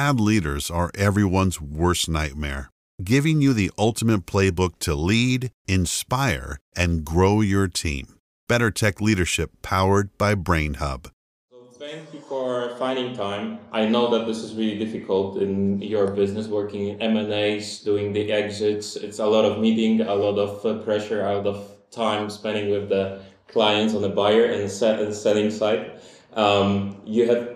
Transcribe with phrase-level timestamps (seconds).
[0.00, 2.70] Bad leaders are everyone's worst nightmare,
[3.04, 8.14] giving you the ultimate playbook to lead, inspire, and grow your team.
[8.48, 11.10] Better Tech Leadership powered by Brainhub.
[11.78, 13.58] Thank you for finding time.
[13.72, 18.32] I know that this is really difficult in your business, working in M&As, doing the
[18.32, 18.96] exits.
[18.96, 22.70] It's a lot of meeting, a lot of uh, pressure, a lot of time spending
[22.70, 26.00] with the clients on the buyer and, and selling side.
[26.32, 27.49] Um, you have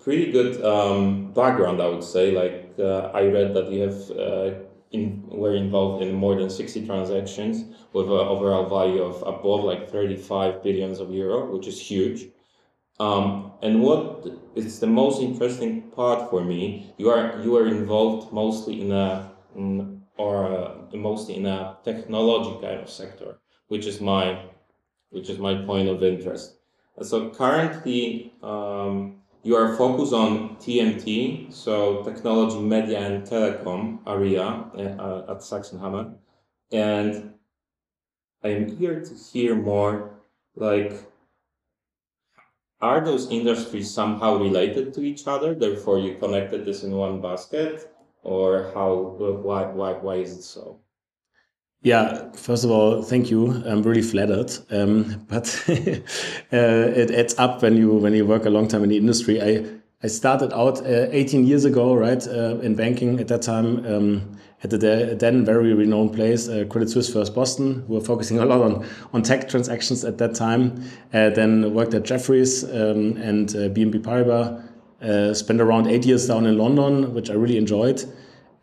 [0.00, 2.32] pretty good um, background, I would say.
[2.32, 4.58] Like uh, I read that you have uh,
[4.90, 9.90] in, were involved in more than 60 transactions with an overall value of above like
[9.90, 12.28] 35 billions of euro, which is huge.
[12.98, 16.92] Um, and what is the most interesting part for me?
[16.98, 22.60] You are you are involved mostly in a in, or uh, mostly in a technology
[22.60, 23.38] kind of sector,
[23.68, 24.44] which is my
[25.08, 26.58] which is my point of interest.
[27.00, 35.32] So currently, um, you are focused on TMT, so technology, media, and telecom area uh,
[35.32, 36.14] at Saxenhammer,
[36.72, 37.34] and
[38.42, 40.10] I am here to hear more.
[40.56, 40.92] Like,
[42.80, 45.54] are those industries somehow related to each other?
[45.54, 49.16] Therefore, you connected this in one basket, or how?
[49.42, 49.66] Why?
[49.66, 49.92] Why?
[49.92, 50.80] Why is it so?
[51.82, 53.62] Yeah, first of all, thank you.
[53.64, 54.52] I'm really flattered.
[54.70, 55.72] Um, but uh,
[56.52, 59.40] it adds up when you when you work a long time in the industry.
[59.40, 59.64] I
[60.02, 64.38] I started out uh, 18 years ago, right, uh, in banking at that time um,
[64.62, 68.44] at the then very renowned place, uh, Credit Suisse First Boston, who were focusing a
[68.44, 70.82] lot on on tech transactions at that time.
[71.14, 75.34] Uh, then worked at Jefferies um, and uh, BNP Paribas.
[75.34, 78.04] spent around eight years down in London, which I really enjoyed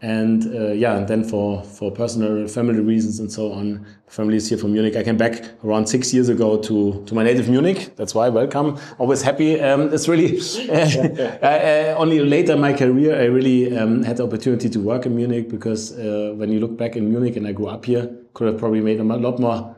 [0.02, 4.48] and uh, yeah, and then for for personal family reasons and so on, family is
[4.48, 4.96] here from Munich.
[4.96, 7.96] I came back around six years ago to to my native Munich.
[7.96, 8.78] That's why welcome.
[9.00, 9.60] Always happy.
[9.60, 10.38] Um, it's really
[10.70, 15.08] uh, uh, only later in my career I really um, had the opportunity to work
[15.08, 18.08] in Munich because uh, when you look back in Munich and I grew up here,
[18.36, 19.77] could have probably made a lot more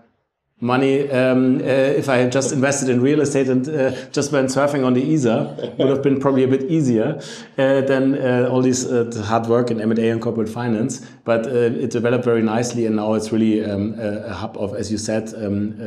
[0.62, 4.50] money um, uh, if I had just invested in real estate and uh, just went
[4.50, 7.22] surfing on the Isar would have been probably a bit easier
[7.58, 11.08] uh, than uh, all this uh, hard work in M&A and corporate finance.
[11.24, 11.52] But uh,
[11.84, 15.34] it developed very nicely, and now it's really um, a, hub of, as you said,
[15.36, 15.80] um,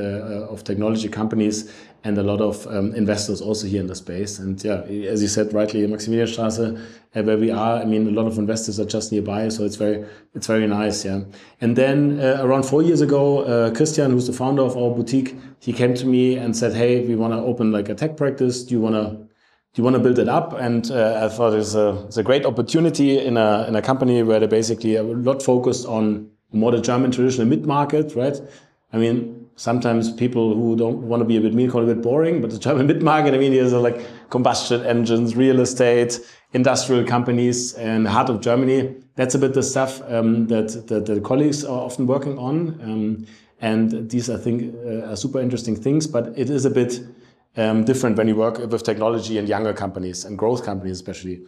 [0.48, 1.70] of technology companies
[2.04, 4.38] and a lot of um, investors also here in the space.
[4.38, 6.80] And yeah, as you said rightly, Maximilianstraße,
[7.14, 9.76] uh, where we are, I mean, a lot of investors are just nearby, so it's
[9.76, 10.04] very,
[10.34, 11.04] it's very nice.
[11.04, 11.20] Yeah.
[11.60, 15.36] And then uh, around four years ago, uh, Christian, who's the founder of our boutique,
[15.60, 18.64] he came to me and said, "Hey, we want to open like a tech practice.
[18.64, 19.28] Do you want to?"
[19.74, 20.52] Do you want to build it up?
[20.52, 24.22] And uh, I thought it's a, it's a great opportunity in a, in a company
[24.22, 28.38] where they basically are a lot focused on more the German traditional mid market, right?
[28.92, 31.94] I mean, sometimes people who don't want to be a bit mean call it a
[31.94, 36.20] bit boring, but the German mid market, I mean, there's like combustion engines, real estate,
[36.52, 38.94] industrial companies, and heart of Germany.
[39.16, 42.80] That's a bit the stuff um, that, that, the colleagues are often working on.
[42.82, 43.26] Um,
[43.60, 47.00] and these, I think, uh, are super interesting things, but it is a bit
[47.56, 51.42] um, different when you work with technology and younger companies and growth companies, especially.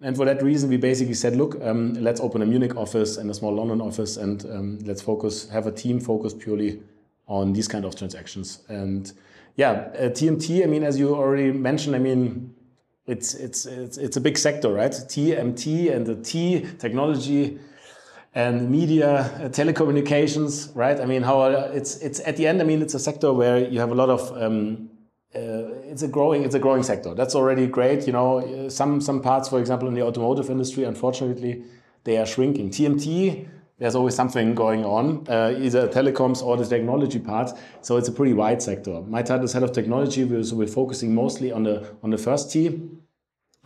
[0.00, 3.30] And for that reason, we basically said, look, um, let's open a Munich office and
[3.30, 6.82] a small London office, and um, let's focus, have a team focused purely
[7.26, 8.60] on these kind of transactions.
[8.68, 9.12] And
[9.56, 10.62] yeah, uh, TMT.
[10.62, 12.54] I mean, as you already mentioned, I mean,
[13.06, 14.90] it's it's it's it's a big sector, right?
[14.90, 17.58] TMT and the T technology
[18.34, 21.00] and media, uh, telecommunications, right?
[21.00, 22.60] I mean, how it's it's at the end.
[22.60, 24.90] I mean, it's a sector where you have a lot of um,
[25.34, 27.14] uh, it's a growing it's a growing sector.
[27.14, 28.06] That's already great.
[28.06, 31.64] You know, some some parts, for example, in the automotive industry, unfortunately,
[32.04, 32.70] they are shrinking.
[32.70, 37.50] TMT, there's always something going on, uh, either telecoms or the technology part.
[37.80, 39.00] So it's a pretty wide sector.
[39.02, 42.52] My title is head of technology, so we're focusing mostly on the on the first
[42.52, 42.88] T.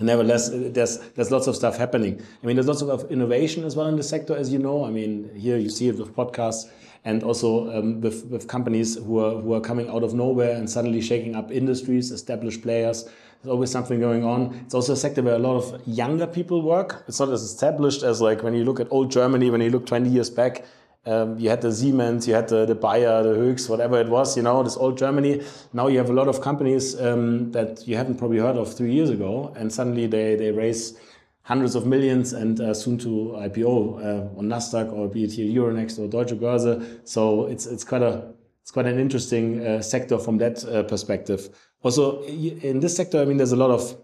[0.01, 2.23] Nevertheless, there's there's lots of stuff happening.
[2.43, 4.85] I mean, there's lots of innovation as well in the sector, as you know.
[4.85, 6.71] I mean, here you see it with podcasts
[7.09, 10.69] and also um, with, with companies who are, who are coming out of nowhere and
[10.69, 13.05] suddenly shaking up industries, established players.
[13.05, 14.61] There's always something going on.
[14.67, 17.05] It's also a sector where a lot of younger people work.
[17.09, 19.87] It's not as established as like when you look at old Germany, when you look
[19.87, 20.67] 20 years back,
[21.07, 24.37] um, you had the Siemens, you had the, the Bayer, the Höchst, whatever it was,
[24.37, 25.43] you know, this old Germany.
[25.73, 28.93] Now you have a lot of companies um, that you haven't probably heard of three
[28.93, 30.99] years ago, and suddenly they, they raise
[31.49, 33.09] hundreds of millions and uh, soon to
[33.39, 37.01] IPO uh, on Nasdaq or be it here Euronext or Deutsche Börse.
[37.09, 41.49] So it's it's quite a it's quite an interesting uh, sector from that uh, perspective.
[41.83, 43.97] Also, in this sector, I mean, there's a lot of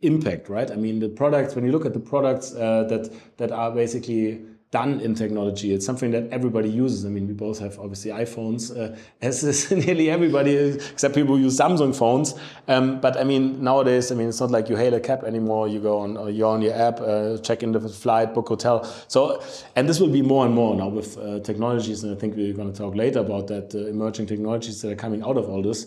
[0.00, 0.70] impact, right?
[0.70, 4.44] I mean, the products when you look at the products uh, that that are basically
[4.70, 5.72] done in technology.
[5.72, 7.06] It's something that everybody uses.
[7.06, 11.42] I mean, we both have obviously iPhones, uh, as is nearly everybody, except people who
[11.42, 12.34] use Samsung phones.
[12.66, 15.68] Um, but I mean, nowadays, I mean, it's not like you hail a cab anymore.
[15.68, 18.84] You go on, you're on your app, uh, check in the flight, book hotel.
[19.08, 19.42] So,
[19.74, 22.04] and this will be more and more now with uh, technologies.
[22.04, 24.96] And I think we're going to talk later about that uh, emerging technologies that are
[24.96, 25.86] coming out of all this.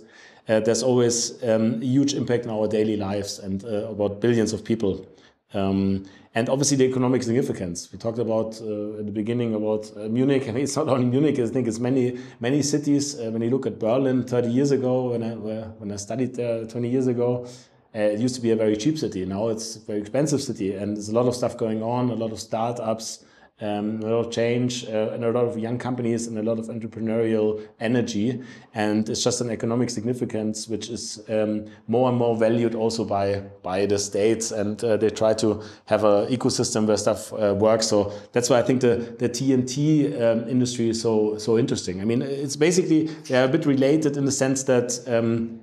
[0.49, 4.53] Uh, there's always um, a huge impact on our daily lives and uh, about billions
[4.53, 5.05] of people.
[5.53, 7.91] Um, and obviously the economic significance.
[7.91, 10.43] We talked about uh, at the beginning about uh, Munich.
[10.47, 11.39] I mean, it's not only Munich.
[11.39, 13.19] I think it's many many cities.
[13.19, 15.35] Uh, when you look at Berlin, 30 years ago, when I
[15.79, 17.45] when I studied there 20 years ago,
[17.93, 19.25] uh, it used to be a very cheap city.
[19.25, 22.09] Now it's a very expensive city, and there's a lot of stuff going on.
[22.09, 23.25] A lot of startups
[23.61, 26.57] um, a lot of change uh, and a lot of young companies and a lot
[26.57, 28.41] of entrepreneurial energy.
[28.73, 33.43] And it's just an economic significance which is um, more and more valued also by,
[33.61, 34.51] by the states.
[34.51, 37.87] And uh, they try to have an ecosystem where stuff uh, works.
[37.87, 42.01] So that's why I think the, the TMT um, industry is so, so interesting.
[42.01, 45.61] I mean, it's basically they're a bit related in the sense that um,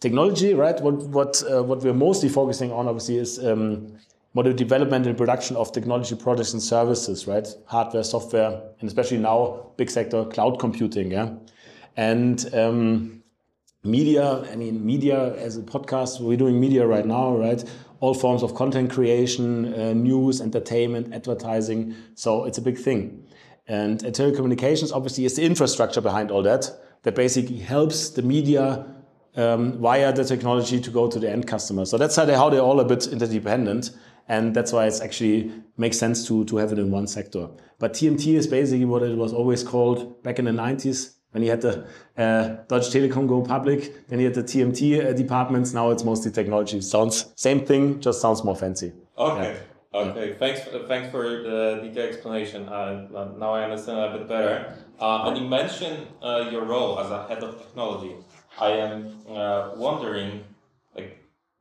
[0.00, 0.80] technology, right?
[0.80, 3.98] What, what, uh, what we're mostly focusing on, obviously, is um,
[4.36, 7.48] model development and production of technology products and services, right?
[7.64, 11.30] Hardware, software, and especially now, big sector, cloud computing, yeah?
[11.96, 13.22] And um,
[13.82, 17.64] media, I mean, media as a podcast, we're doing media right now, right?
[18.00, 21.94] All forms of content creation, uh, news, entertainment, advertising.
[22.14, 23.26] So it's a big thing.
[23.66, 26.70] And uh, telecommunications, obviously, is the infrastructure behind all that,
[27.04, 28.84] that basically helps the media
[29.34, 31.86] um, via the technology to go to the end customer.
[31.86, 33.92] So that's how, they, how they're all a bit interdependent
[34.28, 37.48] and that's why it's actually makes sense to to have it in one sector.
[37.78, 41.50] But TMT is basically what it was always called back in the 90s when you
[41.50, 41.86] had the
[42.16, 45.74] uh, Deutsche Telekom go public, then you had the TMT uh, departments.
[45.74, 46.80] Now it's mostly technology.
[46.80, 48.94] Sounds same thing, just sounds more fancy.
[49.18, 49.52] Okay.
[49.52, 50.00] Yeah.
[50.00, 50.60] Okay, thanks.
[50.60, 52.68] For, thanks for the detailed explanation.
[52.68, 54.76] Uh, now I understand a bit better.
[54.98, 58.14] Uh, and you mentioned uh, your role as a head of technology.
[58.58, 60.44] I am uh, wondering,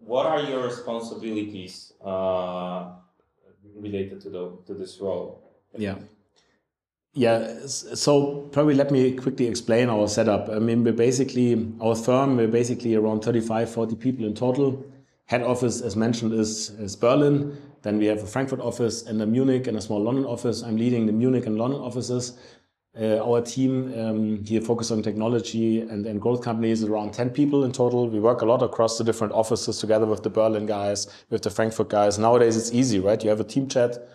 [0.06, 2.92] what are your responsibilities uh,
[3.76, 5.42] related to the to this role?
[5.78, 5.96] Yeah.
[7.18, 10.50] Yeah, so probably let me quickly explain our setup.
[10.50, 14.86] I mean, we're basically, our firm, we're basically around 35, 40 people in total.
[15.28, 17.58] Head office, as mentioned, is, is Berlin.
[17.84, 20.62] Then we have a Frankfurt office and a Munich and a small London office.
[20.62, 22.38] I'm leading the Munich and London offices.
[22.98, 27.72] Uh, our team um, here focused on technology and, growth companies around 10 people in
[27.74, 28.08] total.
[28.08, 31.50] We work a lot across the different offices together with the Berlin guys, with the
[31.50, 32.18] Frankfurt guys.
[32.18, 33.22] Nowadays it's easy, right?
[33.22, 34.08] You have a team chat.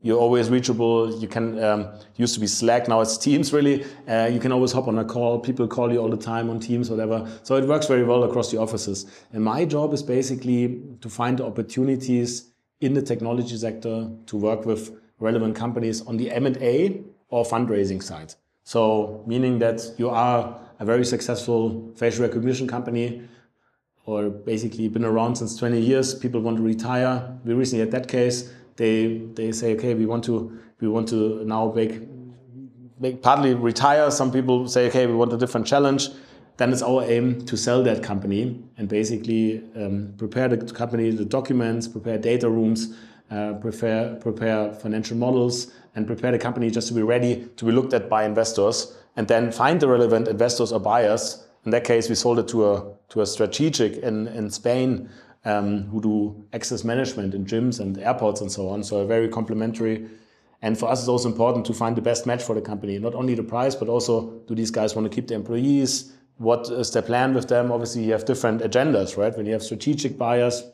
[0.00, 1.14] You're always reachable.
[1.18, 3.84] You can um, used to be Slack, now it's Teams really.
[4.08, 5.38] Uh, you can always hop on a call.
[5.38, 7.30] People call you all the time on Teams, whatever.
[7.42, 9.04] So it works very well across the offices.
[9.34, 14.98] And my job is basically to find opportunities in the technology sector to work with
[15.20, 18.34] relevant companies on the M&A or fundraising side.
[18.64, 23.22] So meaning that you are a very successful facial recognition company
[24.06, 27.38] or basically been around since 20 years, people want to retire.
[27.44, 28.52] We recently had that case.
[28.76, 32.00] They they say, okay, we want to we want to now make
[32.98, 34.10] make partly retire.
[34.10, 36.08] Some people say, okay, we want a different challenge.
[36.56, 41.24] Then it's our aim to sell that company and basically um, prepare the company, the
[41.24, 42.94] documents, prepare data rooms,
[43.30, 47.72] uh, prepare prepare financial models, and prepare the company just to be ready to be
[47.72, 51.46] looked at by investors and then find the relevant investors or buyers.
[51.64, 55.08] In that case, we sold it to a, to a strategic in, in Spain
[55.44, 58.82] um, who do access management in gyms and airports and so on.
[58.82, 60.08] So very complementary.
[60.62, 62.98] And for us, it's also important to find the best match for the company.
[62.98, 66.12] Not only the price, but also do these guys want to keep the employees?
[66.38, 67.70] What is their plan with them?
[67.70, 69.36] Obviously, you have different agendas, right?
[69.36, 70.64] When you have strategic buyers,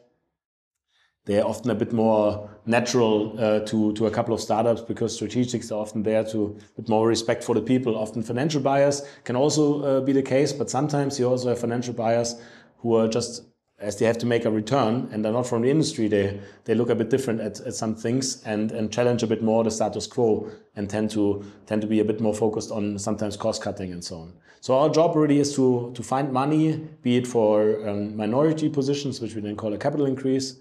[1.27, 5.71] they're often a bit more natural uh, to, to a couple of startups because strategics
[5.71, 7.97] are often there to with more respect for the people.
[7.97, 11.95] Often financial buyers can also uh, be the case, but sometimes you also have financial
[11.95, 12.37] buyers
[12.79, 13.45] who are just
[13.81, 16.75] as they have to make a return and they're not from the industry, they, they
[16.75, 19.71] look a bit different at, at some things and, and challenge a bit more the
[19.71, 23.63] status quo and tend to tend to be a bit more focused on sometimes cost
[23.63, 24.35] cutting and so on.
[24.61, 29.19] So our job really is to, to find money, be it for um, minority positions,
[29.19, 30.61] which we then call a capital increase,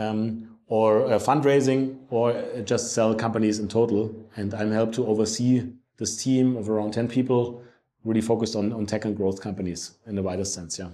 [0.00, 4.14] um, or uh, fundraising, or just sell companies in total.
[4.36, 7.62] And I'm helped to oversee this team of around 10 people,
[8.04, 10.78] really focused on, on tech and growth companies in the widest sense.
[10.78, 10.90] Yeah.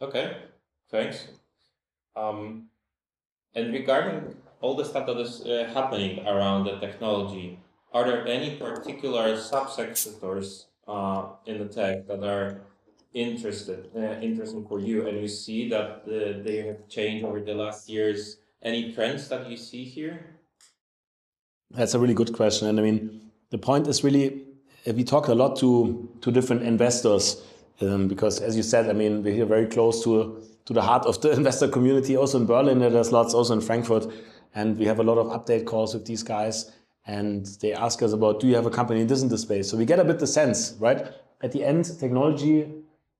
[0.00, 0.36] Okay,
[0.90, 1.28] thanks.
[2.16, 2.68] Um,
[3.54, 7.58] and regarding all the stuff that is uh, happening around the technology,
[7.92, 12.60] are there any particular subsectors uh, in the tech that are
[13.14, 17.54] interested uh, interesting for you and you see that uh, they have changed over the
[17.54, 20.34] last years any trends that you see here
[21.74, 22.68] That's a really good question.
[22.68, 24.42] And I mean, the point is really,
[24.86, 27.42] we talk a lot to, to different investors
[27.80, 31.04] um, because, as you said, I mean, we're here very close to, to the heart
[31.06, 34.06] of the investor community, also in Berlin, there's lots, also in Frankfurt.
[34.54, 36.70] And we have a lot of update calls with these guys.
[37.06, 39.68] And they ask us about, do you have a company in this in this space?
[39.68, 41.08] So we get a bit the sense, right?
[41.42, 42.70] At the end, technology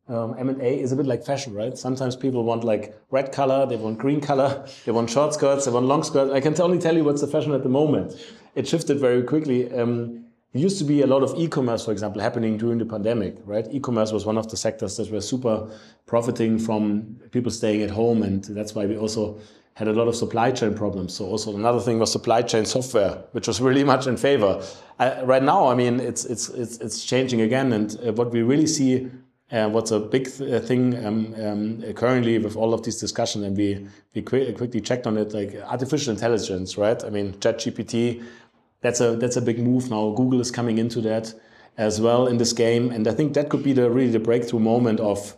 [0.09, 1.77] um, M&A is a bit like fashion, right?
[1.79, 5.71] Sometimes people want like red color, they want green color, they want short skirts, they
[5.71, 6.33] want long skirts.
[6.33, 8.15] I can only tell you what's the fashion at the moment.
[8.55, 9.73] It shifted very quickly.
[9.73, 13.67] Um, used to be a lot of e-commerce, for example, happening during the pandemic, right?
[13.73, 15.69] E-commerce was one of the sectors that were super
[16.07, 19.41] profiting from people staying at home, and that's why we also
[19.75, 21.13] had a lot of supply chain problems.
[21.15, 24.63] So also another thing was supply chain software, which was really much in favor.
[25.01, 28.43] Uh, right now, I mean, it's it's it's it's changing again, and uh, what we
[28.43, 29.11] really see
[29.53, 33.45] uh, what's a big th uh, thing um, um, currently with all of these discussions,
[33.45, 37.05] and we we qu quickly checked on it, like artificial intelligence, right?
[37.05, 38.25] I mean, ChatGPT,
[38.81, 40.11] that's a that's a big move now.
[40.11, 41.35] Google is coming into that
[41.77, 44.61] as well in this game, and I think that could be the really the breakthrough
[44.61, 45.37] moment of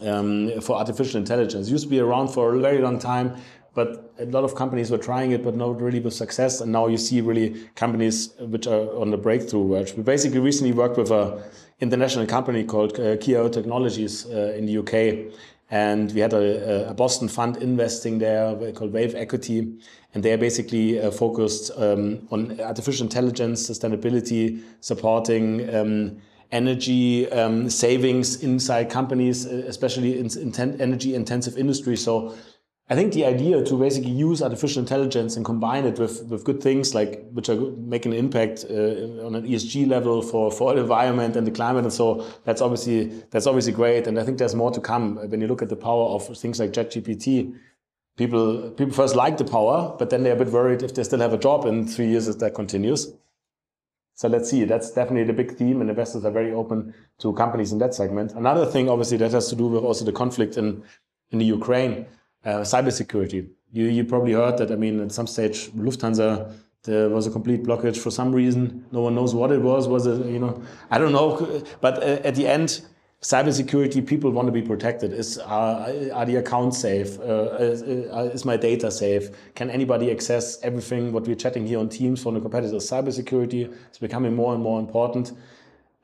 [0.00, 1.68] um, for artificial intelligence.
[1.68, 3.36] It used to be around for a very long time,
[3.74, 6.60] but a lot of companies were trying it, but not really with success.
[6.60, 9.94] And now you see really companies which are on the breakthrough verge.
[9.94, 11.42] We basically recently worked with a
[11.82, 15.34] international company called uh, Kia Technologies uh, in the UK.
[15.68, 19.78] And we had a, a, Boston fund investing there called Wave Equity.
[20.14, 26.18] And they are basically uh, focused um, on artificial intelligence, sustainability, supporting um,
[26.52, 32.04] energy um, savings inside companies, especially in, in energy intensive industries.
[32.04, 32.34] So
[32.92, 36.62] I think the idea to basically use artificial intelligence and combine it with, with good
[36.62, 37.56] things like which are
[37.94, 41.84] making an impact uh, on an ESG level for, for the environment and the climate
[41.84, 45.40] and so that's obviously that's obviously great and I think there's more to come when
[45.40, 47.56] you look at the power of things like ChatGPT.
[48.18, 51.20] People people first like the power, but then they're a bit worried if they still
[51.20, 53.10] have a job in three years if that continues.
[54.16, 54.64] So let's see.
[54.64, 58.32] That's definitely the big theme, and investors are very open to companies in that segment.
[58.32, 60.82] Another thing, obviously, that has to do with also the conflict in
[61.30, 62.04] in the Ukraine
[62.44, 63.48] uh, cybersecurity.
[63.72, 66.52] You, you probably heard that, I mean, at some stage, Lufthansa,
[66.84, 68.84] there was a complete blockage for some reason.
[68.90, 69.86] No one knows what it was.
[69.86, 71.62] Was it, you know, I don't know.
[71.80, 72.82] But uh, at the end,
[73.22, 75.12] cybersecurity, people want to be protected.
[75.12, 77.20] Is are, are the accounts safe?
[77.20, 79.28] Uh, is, uh, is, my data safe?
[79.54, 82.90] Can anybody access everything what we're chatting here on Teams from the competitors?
[82.90, 85.32] Cybersecurity is becoming more and more important.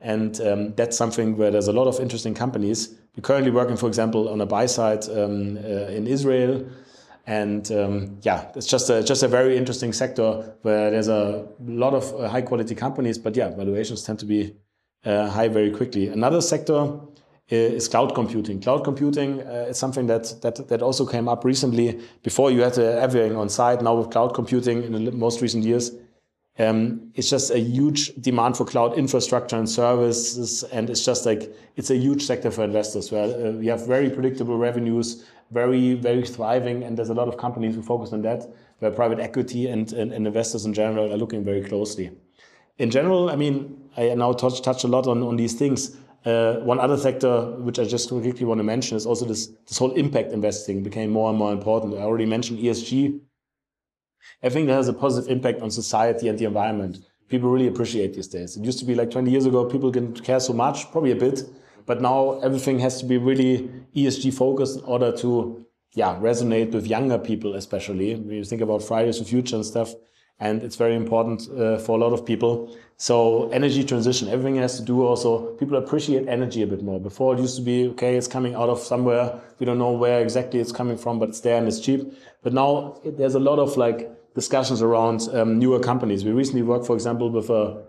[0.01, 2.95] And um, that's something where there's a lot of interesting companies.
[3.15, 6.65] We're currently working, for example, on a buy side um, uh, in Israel.
[7.27, 11.93] And um, yeah, it's just a, just a very interesting sector where there's a lot
[11.93, 14.55] of uh, high quality companies, but yeah, valuations tend to be
[15.05, 16.07] uh, high very quickly.
[16.07, 18.61] Another sector uh, is cloud computing.
[18.61, 21.99] Cloud computing uh, is something that, that that also came up recently.
[22.23, 23.81] Before you had everything on site.
[23.81, 25.91] Now with cloud computing in the most recent years,
[26.59, 31.55] um, it's just a huge demand for cloud infrastructure and services, and it's just like
[31.77, 33.11] it's a huge sector for investors.
[33.11, 37.37] Where uh, we have very predictable revenues, very very thriving, and there's a lot of
[37.37, 38.45] companies who focus on that.
[38.79, 42.11] Where private equity and, and, and investors in general are looking very closely.
[42.77, 45.95] In general, I mean, I now touch touch a lot on on these things.
[46.25, 49.77] Uh, one other sector which I just quickly want to mention is also this this
[49.77, 51.93] whole impact investing became more and more important.
[51.93, 53.21] I already mentioned ESG
[54.41, 56.99] everything that has a positive impact on society and the environment.
[57.27, 58.57] People really appreciate these days.
[58.57, 61.15] It used to be like 20 years ago, people didn't care so much, probably a
[61.15, 61.43] bit,
[61.85, 66.87] but now everything has to be really ESG focused in order to, yeah, resonate with
[66.87, 68.15] younger people, especially.
[68.15, 69.93] When you think about Fridays for Future and stuff,
[70.39, 72.73] and it's very important uh, for a lot of people.
[72.97, 76.99] So energy transition, everything has to do also, people appreciate energy a bit more.
[76.99, 79.39] Before it used to be, okay, it's coming out of somewhere.
[79.59, 82.13] We don't know where exactly it's coming from, but it's there and it's cheap.
[82.41, 86.23] But now there's a lot of like discussions around um, newer companies.
[86.23, 87.83] We recently worked, for example, with, a,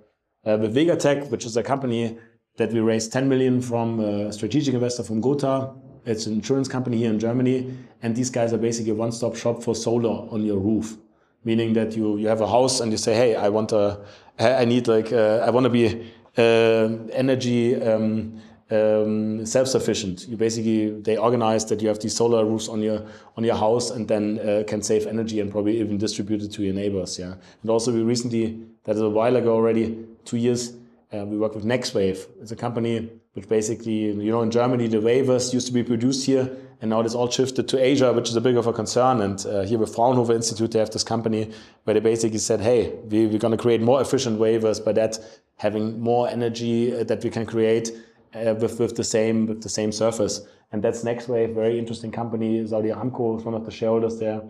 [0.44, 2.18] uh, with Vegatech, which is a company
[2.56, 5.75] that we raised 10 million from a strategic investor from Gotha.
[6.04, 7.76] It's an insurance company here in Germany.
[8.02, 10.97] And these guys are basically a one-stop shop for solar on your roof.
[11.44, 14.00] Meaning that you, you have a house and you say, hey, I want a,
[14.38, 20.28] I need like, uh, I want to be uh, energy um, um, self-sufficient.
[20.28, 23.04] You basically they organize that you have these solar roofs on your
[23.36, 26.62] on your house and then uh, can save energy and probably even distribute it to
[26.62, 27.18] your neighbors.
[27.18, 30.74] Yeah, and also we recently that is a while ago already, two years.
[31.12, 32.28] Uh, we work with NexWafe.
[32.40, 36.24] It's a company which basically, you know, in Germany the wafers used to be produced
[36.24, 36.48] here,
[36.80, 39.20] and now it's all shifted to Asia, which is a big of a concern.
[39.20, 41.50] And uh, here with Fraunhofer Institute, they have this company
[41.84, 45.18] where they basically said, hey, we, we're going to create more efficient wafers by that
[45.56, 47.90] having more energy uh, that we can create
[48.34, 50.46] uh, with, with the same with the same surface.
[50.72, 52.66] And that's NexWafe, very interesting company.
[52.66, 54.40] Saudi Aramco is one of the shareholders there.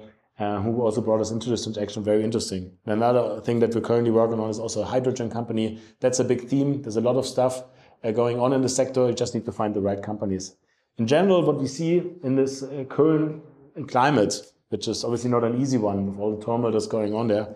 [0.41, 2.03] uh, who also brought us into this transaction.
[2.03, 2.73] Very interesting.
[2.87, 5.79] Another thing that we're currently working on is also a hydrogen company.
[6.01, 6.81] That's a big theme.
[6.81, 7.63] There's a lot of stuff
[8.03, 9.07] uh, going on in the sector.
[9.07, 10.57] You just need to find the right companies.
[10.97, 13.43] In general, what we see in this uh, current
[13.89, 14.35] climate,
[14.71, 17.55] which is obviously not an easy one with all the turmoil that's going on there,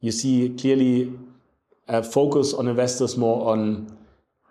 [0.00, 1.12] you see clearly
[1.86, 3.96] a focus on investors more on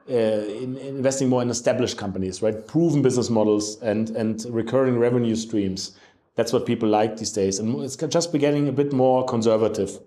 [0.10, 2.68] in, investing more in established companies, right?
[2.68, 5.98] Proven business models and and recurring revenue streams.
[6.36, 10.00] That's what people like these days, and it's just getting a bit more conservative.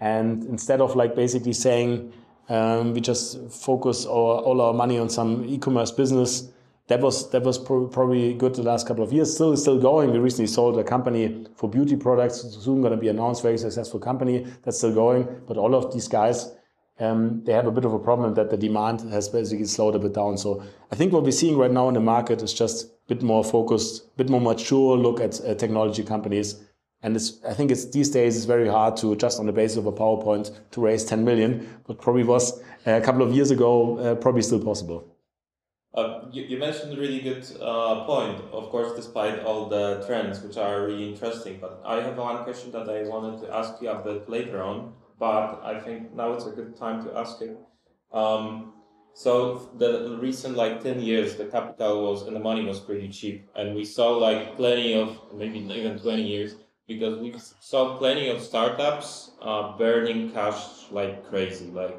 [0.00, 2.12] And instead of like basically saying
[2.48, 6.48] um, we just focus our, all our money on some e-commerce business,
[6.88, 9.32] that was that was pro probably good the last couple of years.
[9.32, 10.10] Still, still going.
[10.10, 12.42] We recently sold a company for beauty products.
[12.42, 13.42] Soon going to be announced.
[13.42, 15.26] Very successful company that's still going.
[15.46, 16.52] But all of these guys
[17.00, 19.98] um, they have a bit of a problem that the demand has basically slowed a
[19.98, 20.38] bit down.
[20.38, 23.22] So I think what we're seeing right now in the market is just a bit
[23.22, 26.60] more focused, a bit more mature look at uh, technology companies.
[27.02, 29.86] And I think it's these days it's very hard to just on the basis of
[29.86, 33.98] a PowerPoint to raise 10 million, but probably was uh, a couple of years ago
[33.98, 35.10] uh, probably still possible.
[35.92, 40.40] Uh, you, you, mentioned a really good uh, point, of course, despite all the trends,
[40.40, 41.58] which are really interesting.
[41.60, 44.92] But I have one question that I wanted to ask you a bit later on
[45.18, 47.56] but I think now it's a good time to ask it.
[48.12, 48.72] Um,
[49.14, 53.48] so the recent like 10 years, the capital was and the money was pretty cheap.
[53.54, 56.56] And we saw like plenty of, maybe even 20 years,
[56.88, 61.96] because we saw plenty of startups uh, burning cash like crazy, like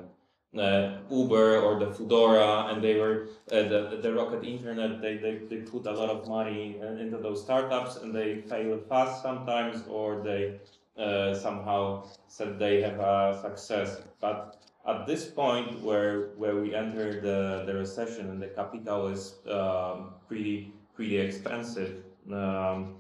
[0.58, 5.02] uh, Uber or the Foodora, and they were uh, the the Rocket Internet.
[5.02, 9.22] They, they they put a lot of money into those startups, and they failed fast
[9.22, 10.60] sometimes, or they
[10.98, 14.02] somehow said they have a success.
[14.20, 19.36] But at this point where where we enter the, the recession and the capital is
[19.50, 22.96] um, pretty pretty expensive, um,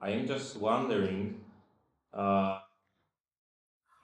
[0.00, 1.40] I am just wondering
[2.12, 2.58] uh,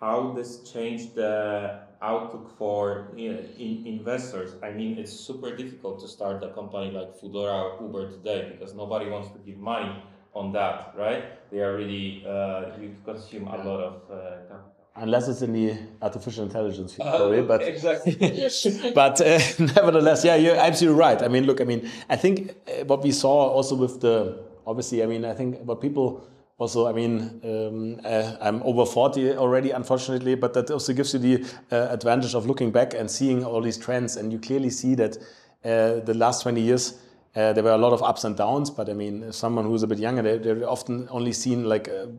[0.01, 4.55] how this changed the outlook for you know, in investors.
[4.63, 8.75] I mean, it's super difficult to start a company like Foodora or Uber today because
[8.75, 10.03] nobody wants to give money
[10.37, 11.25] on that, right?
[11.51, 14.57] They are really uh, you consume a lot of uh,
[14.97, 18.15] unless it's in the artificial intelligence story, uh, but exactly.
[18.95, 21.23] but uh, nevertheless, yeah, you're absolutely right.
[21.23, 22.55] I mean, look, I mean, I think
[22.87, 26.27] what we saw also with the obviously, I mean, I think what people
[26.59, 31.21] also, I mean, um, uh, I'm over 40 already, unfortunately, but that also gives you
[31.21, 34.95] the uh, advantage of looking back and seeing all these trends, and you clearly see
[34.95, 35.19] that
[35.65, 36.99] uh, the last 20 years
[37.37, 39.87] uh, there were a lot of ups and downs, but I mean, someone who's a
[39.87, 42.11] bit younger, they, they're often only seen like a,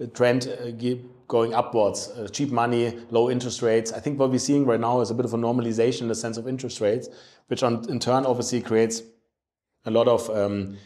[0.00, 0.72] a trend uh,
[1.28, 3.92] going upwards, uh, cheap money, low interest rates.
[3.92, 6.16] I think what we're seeing right now is a bit of a normalization in the
[6.16, 7.08] sense of interest rates,
[7.46, 9.02] which on, in turn obviously creates
[9.84, 10.76] a lot of um,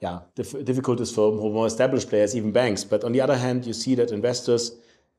[0.00, 2.84] yeah dif difficulties for more established players, even banks.
[2.84, 4.72] But on the other hand, you see that investors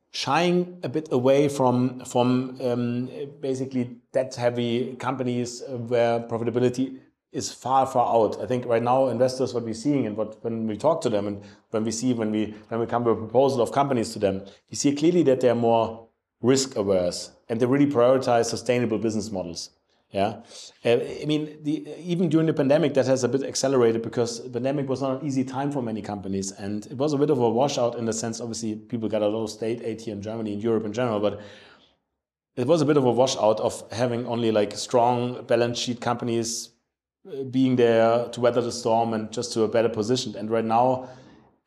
[0.09, 3.09] shying a bit away from from um,
[3.41, 6.97] basically debt heavy companies where profitability
[7.37, 8.41] is far, far out.
[8.41, 11.27] I think right now investors, what we're seeing and what when we talk to them
[11.27, 14.19] and when we see when we when we come with a proposal of companies to
[14.19, 16.07] them, we see clearly that they're more
[16.41, 19.69] risk averse and they really prioritize sustainable business models.
[20.11, 20.39] Yeah,
[20.85, 24.49] uh, I mean, the, even during the pandemic, that has a bit accelerated because the
[24.49, 27.39] pandemic was not an easy time for many companies, and it was a bit of
[27.39, 28.39] a washout in the sense.
[28.39, 31.19] Obviously, people got a lot of state aid here in Germany, in Europe in general,
[31.19, 31.41] but
[32.55, 36.69] it was a bit of a washout of having only like strong balance sheet companies
[37.51, 40.35] being there to weather the storm and just to a better position.
[40.35, 41.09] And right now,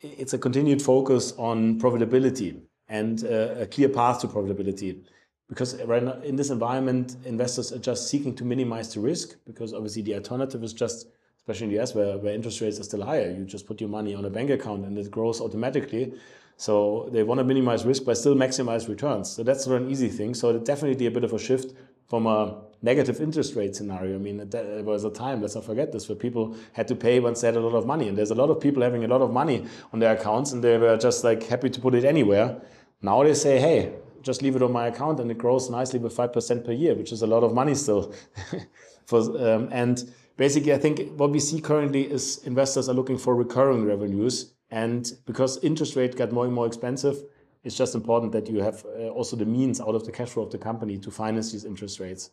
[0.00, 5.02] it's a continued focus on profitability and uh, a clear path to profitability.
[5.48, 9.74] Because right now, in this environment, investors are just seeking to minimize the risk because
[9.74, 13.04] obviously the alternative is just, especially in the US where, where interest rates are still
[13.04, 16.14] higher, you just put your money on a bank account and it grows automatically.
[16.56, 19.30] So they want to minimize risk but still maximize returns.
[19.30, 20.34] So that's not an easy thing.
[20.34, 21.74] So definitely a bit of a shift
[22.06, 24.14] from a negative interest rate scenario.
[24.14, 27.20] I mean, there was a time, let's not forget this, where people had to pay
[27.20, 28.08] once they had a lot of money.
[28.08, 30.64] And there's a lot of people having a lot of money on their accounts and
[30.64, 32.60] they were just like happy to put it anywhere.
[33.02, 36.16] Now they say, hey, just leave it on my account and it grows nicely with
[36.16, 38.14] 5% per year, which is a lot of money still.
[39.06, 43.34] For, um, and basically, I think what we see currently is investors are looking for
[43.34, 44.54] recurring revenues.
[44.70, 47.24] And because interest rate got more and more expensive,
[47.64, 50.44] it's just important that you have uh, also the means out of the cash flow
[50.44, 52.30] of the company to finance these interest rates.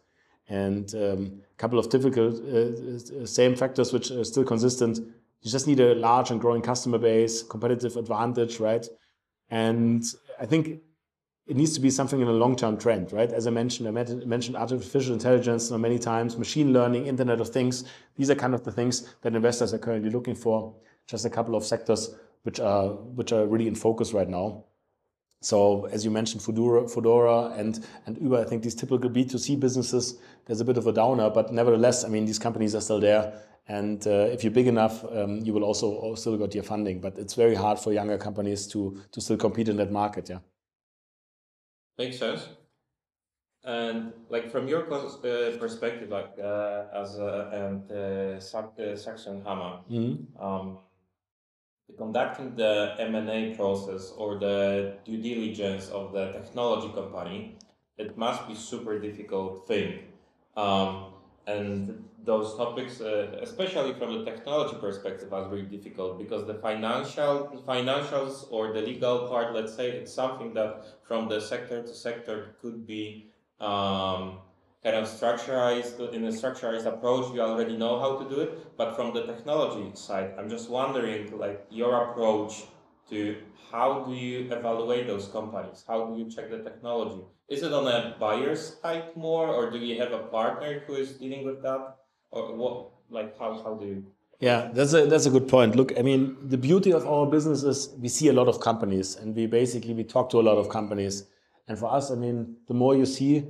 [0.50, 4.98] And a um, couple of difficult, uh, uh, same factors which are still consistent.
[4.98, 8.88] You just need a large and growing customer base, competitive advantage, right?
[9.50, 10.04] And
[10.40, 10.82] I think
[11.48, 13.32] it needs to be something in a long-term trend, right?
[13.32, 13.92] As I mentioned, I
[14.26, 17.86] mentioned artificial intelligence many times, machine learning, Internet of Things.
[18.18, 20.76] These are kind of the things that investors are currently looking for.
[21.08, 24.66] Just a couple of sectors which are which are really in focus right now.
[25.42, 30.20] So as you mentioned, Fedora, Foodora and and Uber, I think these typical B2C businesses,
[30.46, 33.42] there's a bit of a downer, but nevertheless, I mean, these companies are still there.
[33.68, 37.02] And uh, if you're big enough, um, you will also still got your funding.
[37.02, 40.30] But it's very hard for younger companies to to still compete in that market.
[40.30, 40.40] Yeah.
[41.98, 42.48] Makes sense.
[43.64, 50.42] And like from your uh, perspective, like uh, as a and uh, Saxenhammer, mm-hmm.
[50.42, 50.78] um,
[51.96, 57.58] conducting the M&A process or the due diligence of the technology company,
[57.98, 60.00] it must be super difficult thing.
[60.56, 61.14] Um,
[61.48, 67.64] and those topics, uh, especially from the technology perspective, are really difficult because the financial
[67.66, 72.56] financials or the legal part, let's say, it's something that from the sector to sector
[72.62, 74.40] could be um,
[74.88, 78.96] kind of structurized in a structurized approach you already know how to do it but
[78.96, 82.64] from the technology side i'm just wondering like your approach
[83.10, 83.38] to
[83.72, 85.84] how do you evaluate those companies?
[85.88, 87.24] How do you check the technology?
[87.50, 91.14] Is it on a buyer's side more or do you have a partner who is
[91.14, 91.96] dealing with that?
[92.32, 94.06] Or what like how, how do you?
[94.40, 95.76] Yeah, that's a that's a good point.
[95.76, 99.16] Look, I mean, the beauty of our business is we see a lot of companies,
[99.16, 101.24] and we basically we talk to a lot of companies,
[101.68, 103.46] and for us, I mean, the more you see,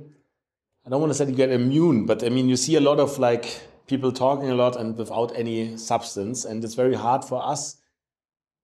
[0.88, 2.98] I don't want to say you get immune, but I mean, you see a lot
[2.98, 7.46] of like people talking a lot and without any substance, and it's very hard for
[7.46, 7.76] us.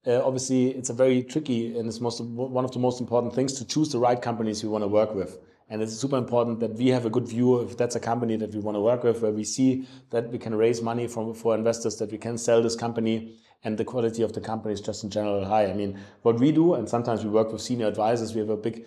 [0.07, 3.53] Uh, obviously, it's a very tricky and it's most one of the most important things
[3.59, 5.39] to choose the right companies we want to work with.
[5.69, 8.55] And it's super important that we have a good view if that's a company that
[8.55, 11.55] we want to work with, where we see that we can raise money from for
[11.55, 15.05] investors, that we can sell this company, and the quality of the company is just
[15.05, 15.67] in general high.
[15.67, 18.33] I mean, what we do, and sometimes we work with senior advisors.
[18.33, 18.87] We have a big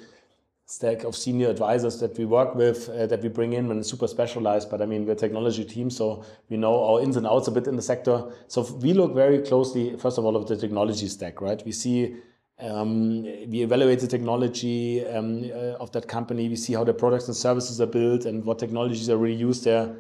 [0.69, 3.89] stack of senior advisors that we work with, uh, that we bring in when it's
[3.89, 4.69] super specialized.
[4.69, 7.51] But I mean, we're a technology team, so we know our ins and outs a
[7.51, 8.29] bit in the sector.
[8.47, 11.63] So we look very closely, first of all, of the technology stack, right?
[11.65, 12.17] We see,
[12.59, 16.49] um, we evaluate the technology um, uh, of that company.
[16.49, 19.63] We see how the products and services are built and what technologies are really used
[19.63, 19.95] there.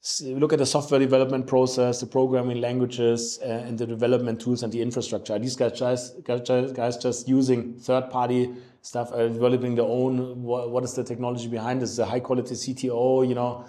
[0.00, 4.62] So look at the software development process, the programming languages, uh, and the development tools
[4.62, 5.32] and the infrastructure.
[5.34, 10.42] Are these guys, guys, guys just using third-party stuff, uh, developing their own.
[10.42, 11.98] What, what is the technology behind this?
[11.98, 13.66] A high quality CTO, you know,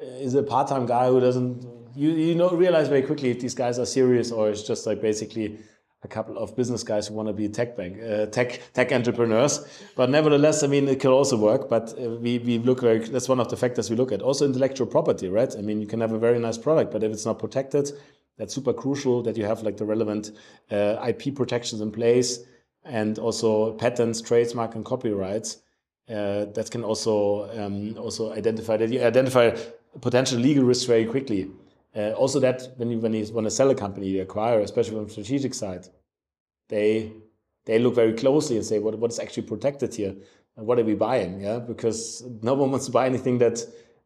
[0.00, 1.66] is a part time guy who doesn't.
[1.94, 5.02] You you know realize very quickly if these guys are serious or it's just like
[5.02, 5.58] basically
[6.04, 9.64] a couple of business guys who want to be tech bank, uh, tech tech entrepreneurs.
[9.94, 11.68] But nevertheless, I mean, it can also work.
[11.68, 13.00] But uh, we we look very.
[13.00, 14.22] That's one of the factors we look at.
[14.22, 15.54] Also, intellectual property, right?
[15.56, 17.92] I mean, you can have a very nice product, but if it's not protected,
[18.38, 20.32] that's super crucial that you have like the relevant
[20.70, 22.40] uh, IP protections in place
[22.84, 25.58] and also patents, trademark, and copyrights.
[26.08, 29.56] Uh, that can also um, also identify that you identify
[30.00, 31.48] potential legal risks very quickly.
[31.94, 34.96] Uh, also, that when you when you want to sell a company, you acquire, especially
[34.96, 35.86] from the strategic side,
[36.68, 37.12] they
[37.66, 40.14] they look very closely and say what what is actually protected here,
[40.56, 41.40] and what are we buying?
[41.40, 43.64] Yeah, because no one wants to buy anything that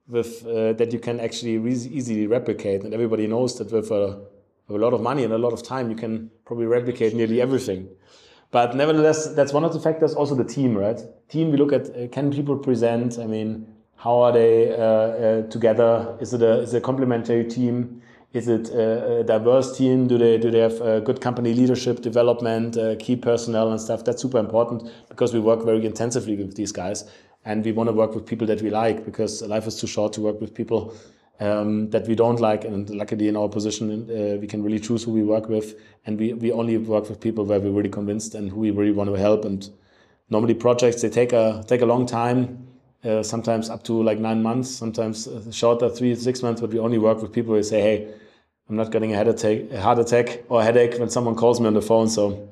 [0.08, 4.20] with uh, that you can actually easily replicate, and everybody knows that with a,
[4.68, 7.40] with a lot of money and a lot of time, you can probably replicate nearly
[7.40, 7.88] everything.
[8.50, 10.14] But nevertheless, that's one of the factors.
[10.14, 11.00] Also, the team, right?
[11.28, 11.50] Team.
[11.50, 13.18] We look at uh, can people present?
[13.18, 16.16] I mean, how are they uh, uh, together?
[16.20, 18.02] Is it a is it a complementary team?
[18.32, 20.06] Is it a, a diverse team?
[20.06, 24.04] Do they do they have uh, good company leadership, development, uh, key personnel and stuff?
[24.04, 27.10] That's super important because we work very intensively with these guys,
[27.44, 30.12] and we want to work with people that we like because life is too short
[30.14, 30.94] to work with people
[31.40, 32.64] um, that we don't like.
[32.64, 35.74] And luckily, in our position, uh, we can really choose who we work with,
[36.06, 38.92] and we, we only work with people where we're really convinced and who we really
[38.92, 39.44] want to help.
[39.44, 39.68] And
[40.30, 42.62] normally, projects they take a take a long time.
[43.04, 46.60] Uh, sometimes up to like nine months, sometimes uh, shorter, three six months.
[46.60, 48.14] But we only work with people who say, "Hey,
[48.68, 51.60] I'm not getting a heart attack, a heart attack or a headache when someone calls
[51.60, 52.48] me on the phone." So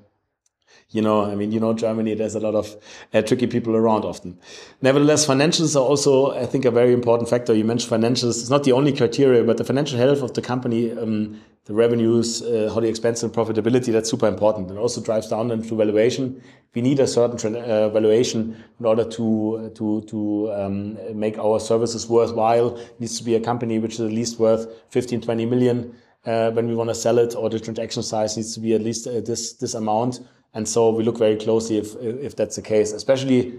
[0.94, 2.76] you know, I mean, you know, Germany, there's a lot of
[3.12, 4.38] uh, tricky people around often.
[4.80, 7.52] Nevertheless, financials are also, I think, a very important factor.
[7.52, 8.40] You mentioned financials.
[8.40, 12.42] It's not the only criteria, but the financial health of the company, um, the revenues,
[12.42, 14.70] uh, how the expense and profitability, that's super important.
[14.70, 16.40] It also drives down into valuation.
[16.76, 22.07] We need a certain uh, valuation in order to, to, to um, make our services
[22.07, 22.76] worthwhile.
[22.76, 25.96] It needs to be a company which is at least worth 15, 20 million.
[26.24, 28.80] Uh, when we want to sell it, or the transaction size needs to be at
[28.80, 30.20] least uh, this this amount
[30.54, 33.58] and so we look very closely if, if that's the case, especially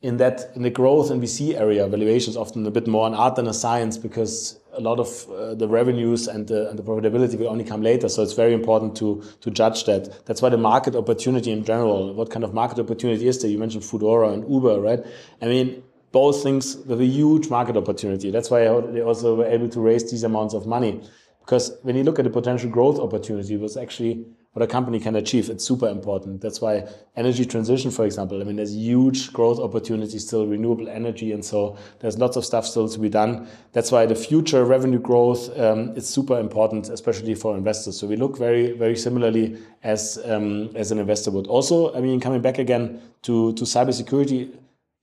[0.00, 3.14] in that in the growth and VC area, valuation is often a bit more an
[3.14, 6.82] art than a science because a lot of uh, the revenues and the, and the
[6.82, 8.08] profitability will only come later.
[8.08, 10.26] So it's very important to to judge that.
[10.26, 13.50] That's why the market opportunity in general, what kind of market opportunity is there?
[13.50, 15.04] You mentioned Foodora and Uber, right?
[15.40, 18.30] I mean, both things with a huge market opportunity.
[18.30, 18.60] That's why
[18.92, 21.00] they also were able to raise these amounts of money.
[21.40, 25.00] Because when you look at the potential growth opportunity, it was actually what a company
[25.00, 25.50] can achieve.
[25.50, 26.40] It's super important.
[26.40, 26.86] That's why
[27.16, 31.76] energy transition, for example, I mean, there's huge growth opportunities still, renewable energy, and so
[31.98, 33.48] there's lots of stuff still to be done.
[33.72, 37.98] That's why the future revenue growth um, is super important, especially for investors.
[37.98, 41.48] So we look very, very similarly as um, as an investor would.
[41.48, 44.52] Also, I mean, coming back again to to cybersecurity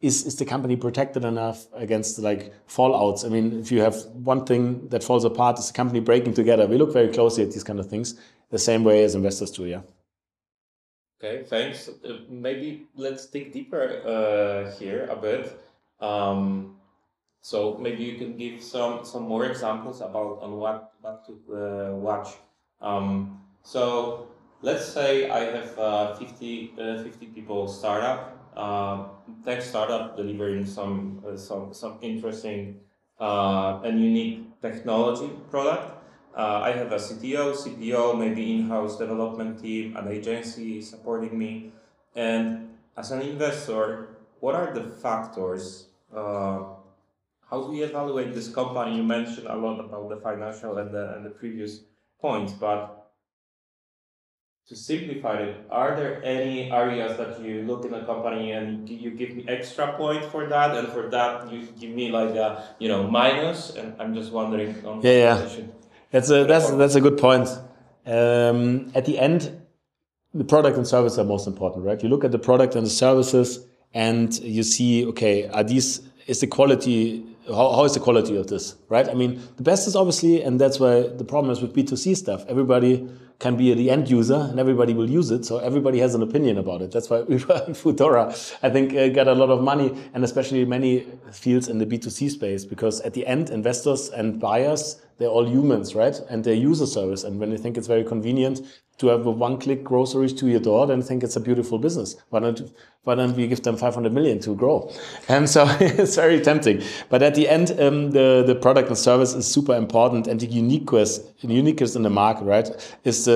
[0.02, 3.24] is, is the company protected enough against like fallouts?
[3.26, 6.68] I mean, if you have one thing that falls apart, is the company breaking together?
[6.68, 9.66] We look very closely at these kind of things, the same way as investors do,
[9.66, 9.82] yeah.
[11.24, 11.88] Okay, thanks.
[11.88, 15.62] Uh, maybe let's dig deeper uh, here a bit.
[16.00, 16.78] Um,
[17.42, 21.96] so maybe you can give some some more examples about on what what to uh,
[21.96, 22.30] watch.
[22.82, 24.28] Um, so
[24.64, 28.31] let's say I have uh, 50, uh, 50 people startup
[29.46, 32.80] tech startup delivering some uh, some some interesting
[33.20, 35.98] uh, and unique technology product.
[36.36, 41.74] Uh, I have a CTO, CPO, maybe in-house development team, an agency supporting me.
[42.16, 45.88] And as an investor, what are the factors?
[47.52, 48.96] How do we evaluate this company?
[48.96, 51.82] You mentioned a lot about the financial and the, and the previous
[52.22, 53.01] points, but
[54.68, 59.12] to simplify it, are there any areas that you look in a company and you
[59.12, 62.88] give me extra point for that, and for that you give me like a you
[62.88, 63.72] know minus?
[63.72, 64.76] And I'm just wondering.
[65.04, 65.64] yeah, yeah.
[66.12, 67.50] That's a that's that's a good point.
[68.06, 69.62] Um, at the end,
[70.34, 72.02] the product and service are most important, right?
[72.02, 76.40] You look at the product and the services, and you see, okay, are these is
[76.40, 79.96] the quality how, how is the quality of this right i mean the best is
[79.96, 83.08] obviously and that's why the problem is with b2c stuff everybody
[83.42, 85.44] can be the end user and everybody will use it.
[85.44, 86.92] So everybody has an opinion about it.
[86.92, 88.26] That's why Uber and Foodora,
[88.62, 92.30] I think, uh, got a lot of money and especially many fields in the B2C
[92.30, 96.20] space because at the end, investors and buyers, they're all humans, right?
[96.30, 97.24] And they use a service.
[97.24, 98.62] And when they think it's very convenient
[98.98, 102.16] to have a one-click groceries to your door, then think it's a beautiful business.
[102.30, 102.72] Why don't,
[103.04, 104.92] why don't we give them 500 million to grow?
[105.28, 106.84] And so it's very tempting.
[107.10, 110.28] But at the end, um, the, the product and service is super important.
[110.28, 112.70] And the uniqueness, uniqueness in the market, right,
[113.04, 113.31] is the,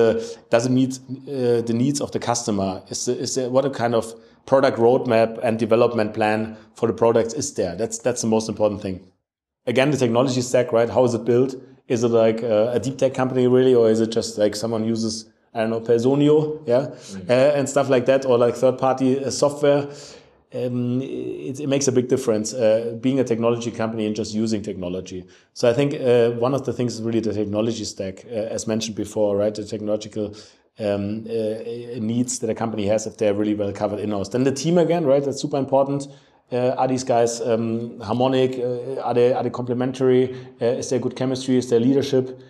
[0.50, 2.82] does it meet uh, the needs of the customer?
[2.88, 4.04] Is, the, is there, what a kind of
[4.46, 7.74] product roadmap and development plan for the products is there?
[7.76, 9.00] That's, that's the most important thing.
[9.66, 10.88] Again, the technology stack, right?
[10.88, 11.54] How is it built?
[11.88, 14.84] Is it like a, a deep tech company really, or is it just like someone
[14.84, 17.30] uses I don't know, Personio, yeah, mm.
[17.30, 19.88] uh, and stuff like that, or like third party uh, software.
[20.54, 24.62] Um, it, it, makes a big difference uh, being a technology company and just using
[24.62, 25.26] technology.
[25.54, 28.68] So I think uh, one of the things is really the technology stack, uh, as
[28.68, 29.52] mentioned before, right?
[29.52, 30.36] The technological
[30.78, 34.28] um, uh, needs that a company has if they're really well covered in house.
[34.28, 35.24] Then the team again, right?
[35.24, 36.06] That's super important.
[36.52, 38.56] are these guys um, harmonic?
[39.02, 40.36] are they are they complementary?
[40.60, 41.56] is there good chemistry?
[41.56, 42.40] Is there leadership?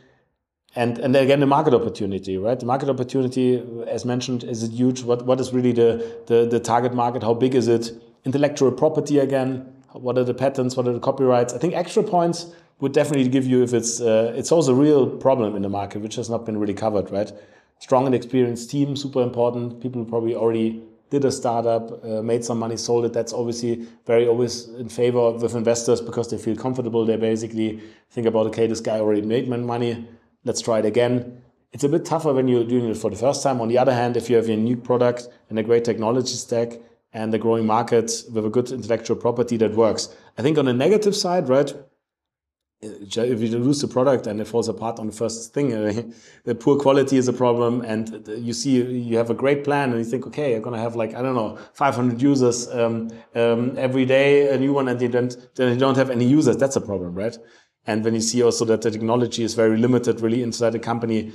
[0.76, 2.60] And and again the market opportunity right?
[2.60, 5.02] The market opportunity as mentioned is it huge?
[5.02, 7.22] What what is really the the, the target market?
[7.22, 7.90] How big is it?
[8.24, 10.76] Intellectual property again what are the patents?
[10.76, 11.54] What are the copyrights?
[11.54, 15.06] I think extra points would definitely give you if it's uh, it's also a real
[15.08, 17.32] problem in the market which has not been really covered right?
[17.78, 19.80] Strong and experienced team super important.
[19.80, 23.12] People probably already did a startup, uh, made some money, sold it.
[23.12, 27.04] That's obviously very always in favor with investors because they feel comfortable.
[27.04, 30.08] They basically think about, okay, this guy already made money
[30.46, 31.42] let's try it again.
[31.72, 33.60] It's a bit tougher when you're doing it for the first time.
[33.60, 36.78] On the other hand, if you have a new product and a great technology stack
[37.12, 40.08] and a growing market with a good intellectual property that works.
[40.38, 41.72] I think on the negative side, right,
[42.82, 45.70] if you lose the product and it falls apart on the first thing,
[46.44, 47.80] the poor quality is a problem.
[47.80, 50.80] And you see, you have a great plan and you think, okay, I'm going to
[50.80, 55.00] have like, I don't know, 500 users um, um, every day, a new one, and
[55.00, 56.56] you then you don't have any users.
[56.56, 57.36] That's a problem, right?
[57.86, 61.32] And when you see also that the technology is very limited really inside the company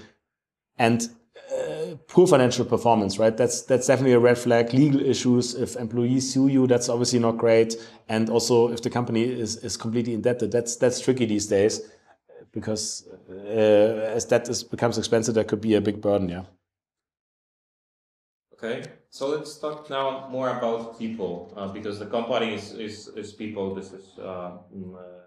[0.78, 1.10] and
[1.52, 3.36] uh, poor financial performance, right?
[3.36, 4.74] That's, that's definitely a red flag.
[4.74, 7.76] Legal issues, if employees sue you, that's obviously not great.
[8.10, 11.82] And also if the company is, is completely indebted, that's, that's tricky these days
[12.52, 16.44] because uh, as that becomes expensive, that could be a big burden, yeah.
[18.54, 23.34] Okay, so let's talk now more about people uh, because the company is, is, is
[23.34, 23.74] people.
[23.74, 25.21] This is uh, mm, uh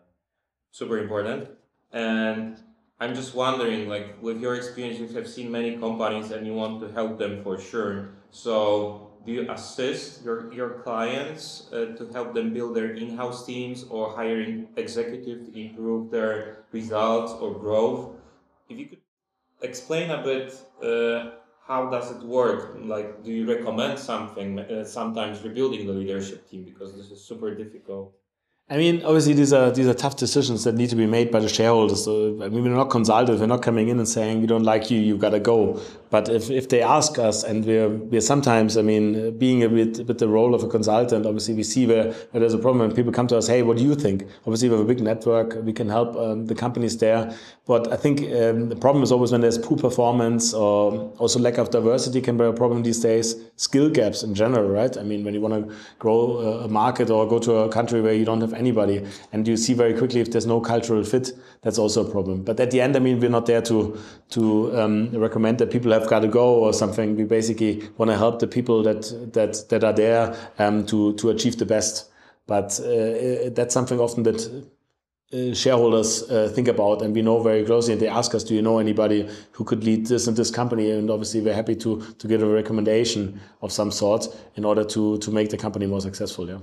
[0.74, 1.48] super important.
[1.92, 2.58] And
[2.98, 6.80] I'm just wondering, like, with your experience, you have seen many companies and you want
[6.82, 8.10] to help them for sure.
[8.32, 13.84] So, do you assist your, your clients uh, to help them build their in-house teams
[13.88, 18.16] or hiring executives to improve their results or growth?
[18.68, 19.02] If you could
[19.62, 22.76] explain a bit uh, how does it work?
[22.80, 24.58] Like, do you recommend something?
[24.58, 28.12] Uh, sometimes rebuilding the leadership team because this is super difficult.
[28.70, 31.38] I mean, obviously, these are these are tough decisions that need to be made by
[31.38, 32.04] the shareholders.
[32.04, 33.38] So, I mean, we're not consulted.
[33.38, 35.82] We're not coming in and saying we don't like you, You've gotta go.
[36.14, 40.06] But if, if they ask us, and we're we're sometimes, I mean, being a bit
[40.06, 42.94] with the role of a consultant, obviously we see where, where there's a problem, and
[42.94, 44.22] people come to us, hey, what do you think?
[44.46, 45.60] Obviously, we have a big network.
[45.64, 47.36] We can help um, the companies there.
[47.66, 51.58] But I think um, the problem is always when there's poor performance or also lack
[51.58, 53.34] of diversity can be a problem these days.
[53.56, 54.96] Skill gaps in general, right?
[54.96, 58.14] I mean, when you want to grow a market or go to a country where
[58.14, 59.04] you don't have anybody.
[59.32, 62.44] And you see very quickly if there's no cultural fit, that's also a problem.
[62.44, 63.98] But at the end, I mean, we're not there to
[64.30, 67.16] to um, recommend that people have got to go or something.
[67.16, 71.30] We basically want to help the people that that that are there um, to to
[71.30, 72.10] achieve the best.
[72.46, 74.66] But uh, that's something often that
[75.34, 78.54] uh, shareholders uh, think about and we know very closely and they ask us do
[78.54, 82.00] you know anybody who could lead this and this company and obviously we're happy to
[82.18, 86.00] to get a recommendation of some sort in order to to make the company more
[86.00, 86.58] successful yeah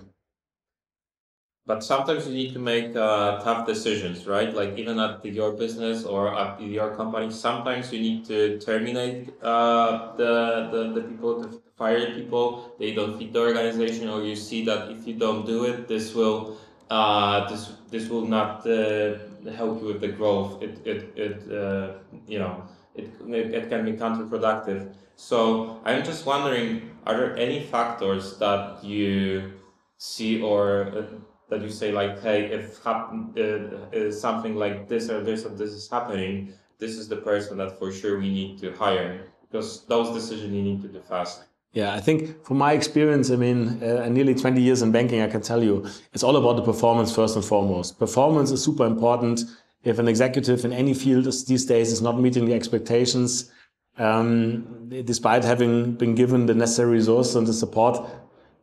[1.68, 4.54] but sometimes you need to make uh, tough decisions, right?
[4.54, 10.16] Like even at your business or at your company, sometimes you need to terminate uh,
[10.18, 12.76] the, the, the people, the fire people.
[12.80, 16.16] They don't fit the organization, or you see that if you don't do it, this
[16.16, 16.58] will
[16.90, 19.18] uh, this this will not uh,
[19.56, 20.62] help you with the growth.
[20.62, 21.94] It it it uh,
[22.28, 22.64] you know
[22.96, 24.94] it, it it can be counterproductive.
[25.16, 29.54] So I'm just wondering, are there any factors that you
[29.98, 31.04] see or uh,
[31.52, 35.72] that you say like, hey, if happen, uh, something like this or this or this
[35.72, 40.10] is happening, this is the person that for sure we need to hire because those
[40.14, 41.44] decisions you need to do fast.
[41.74, 45.28] Yeah, I think from my experience, I mean, uh, nearly 20 years in banking, I
[45.28, 48.00] can tell you it's all about the performance first and foremost.
[48.00, 49.42] Performance is super important.
[49.84, 53.52] If an executive in any field is, these days is not meeting the expectations,
[53.98, 58.10] um, despite having been given the necessary resources and the support,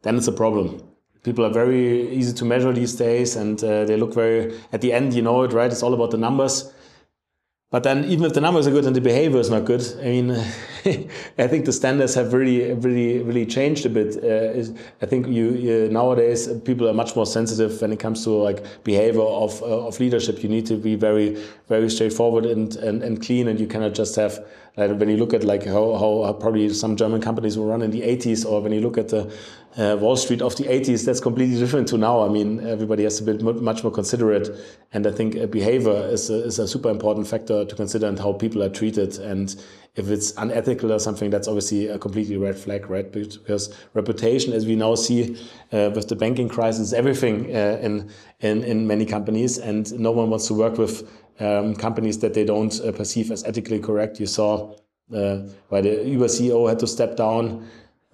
[0.03, 0.88] then it's a problem
[1.29, 4.93] people are very easy to measure these days and uh, they look very at the
[4.93, 5.71] end you know it right?
[5.71, 6.73] It's all about the numbers.
[7.71, 10.09] But then even if the numbers are good and the behavior is not good i
[10.15, 10.31] mean
[11.45, 14.11] i think the standards have really really really changed a bit.
[14.25, 18.61] Uh, i think you, nowadays people are much more sensitive when it comes to like
[18.85, 20.43] behavior of uh, of leadership.
[20.43, 21.29] You need to be very
[21.69, 24.35] very straightforward and, and and clean and you cannot just have
[24.79, 27.91] like when you look at like how, how probably some German companies were run in
[27.91, 29.33] the 80s, or when you look at the
[29.77, 32.25] uh, Wall Street of the 80s, that's completely different to now.
[32.25, 34.49] I mean, everybody has to be much more considerate,
[34.93, 38.19] and I think uh, behavior is a, is a super important factor to consider and
[38.19, 39.19] how people are treated.
[39.19, 39.55] And
[39.97, 43.11] if it's unethical or something, that's obviously a completely red flag, right?
[43.11, 45.37] Because reputation, as we now see
[45.73, 48.11] uh, with the banking crisis, everything uh, in,
[48.41, 51.09] in in many companies, and no one wants to work with
[51.41, 54.21] um, companies that they don't uh, perceive as ethically correct.
[54.21, 54.75] You saw
[55.15, 57.67] uh, why the Uber CEO had to step down,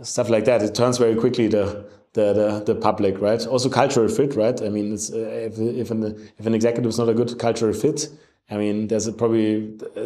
[0.03, 0.63] stuff like that.
[0.63, 3.45] It turns very quickly the the, the, the public, right?
[3.47, 4.63] Also cultural fit, right?
[4.63, 7.73] I mean, it's, uh, if, if, an, if an executive is not a good cultural
[7.73, 8.09] fit,
[8.51, 10.01] I mean, there's probably, uh,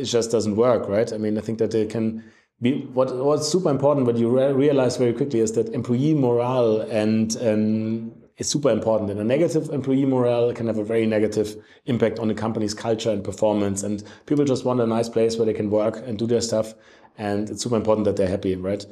[0.00, 1.12] it just doesn't work, right?
[1.12, 2.24] I mean, I think that they can
[2.60, 6.80] be, what, what's super important, what you re realize very quickly is that employee morale
[6.80, 9.10] and, and is super important.
[9.10, 13.10] And a negative employee morale can have a very negative impact on the company's culture
[13.10, 13.82] and performance.
[13.82, 16.74] And people just want a nice place where they can work and do their stuff.
[17.16, 18.84] And it's super important that they're happy, right?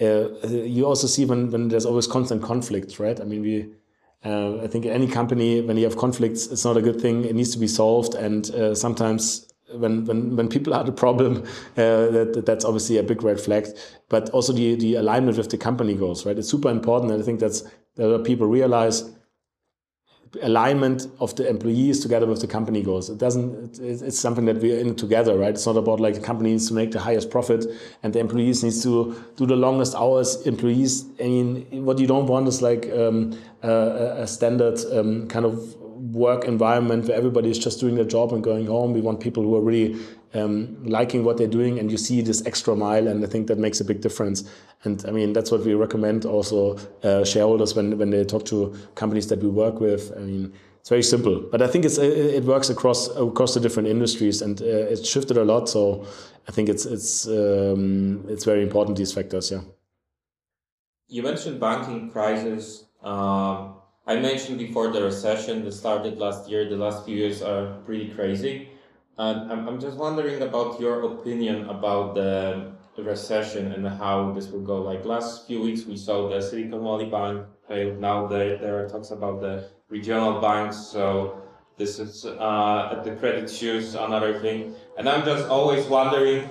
[0.00, 3.20] Uh, you also see when, when there's always constant conflict, right?
[3.20, 3.54] I mean, we,
[4.24, 7.24] uh, I think any company, when you have conflicts, it's not a good thing.
[7.24, 8.14] It needs to be solved.
[8.14, 11.42] And uh, sometimes when, when, when people are the problem,
[11.76, 13.66] uh, that, that's obviously a big red flag.
[14.08, 16.38] But also the, the alignment with the company goals, right?
[16.38, 17.10] It's super important.
[17.12, 17.64] And I think that's
[17.96, 19.10] that people realize
[20.40, 23.10] alignment of the employees together with the company goals.
[23.10, 23.78] It doesn't.
[23.78, 25.50] It's something that we're in together, right?
[25.50, 27.66] It's not about like the company needs to make the highest profit
[28.02, 30.46] and the employees needs to do the longest hours.
[30.46, 31.04] Employees.
[31.20, 35.76] I mean, what you don't want is like um, a, a, standard um, kind of
[36.14, 38.94] work environment where everybody is just doing their job and going home.
[38.94, 39.98] We want people who are really
[40.34, 43.58] um, liking what they're doing, and you see this extra mile, and I think that
[43.58, 44.44] makes a big difference.
[44.84, 48.74] And I mean, that's what we recommend also uh, shareholders when when they talk to
[48.94, 50.12] companies that we work with.
[50.16, 50.52] I mean.
[50.80, 54.60] It's very simple, but I think it's it works across across the different industries, and
[54.60, 55.68] uh, it's shifted a lot.
[55.68, 56.04] So
[56.48, 59.52] I think it's it's um, it's very important these factors.
[59.52, 59.60] Yeah.
[61.06, 62.86] You mentioned banking crisis.
[63.00, 63.74] Um,
[64.08, 66.68] I mentioned before the recession that started last year.
[66.68, 68.68] The last few years are pretty crazy.
[69.22, 74.82] I'm, just wondering about your opinion about the recession and how this will go.
[74.82, 78.00] Like last few weeks, we saw the Silicon Valley Bank failed.
[78.00, 80.76] Now there, there are talks about the regional banks.
[80.76, 81.42] So
[81.76, 84.74] this is uh, the Credit Suisse, another thing.
[84.98, 86.48] And I'm just always wondering,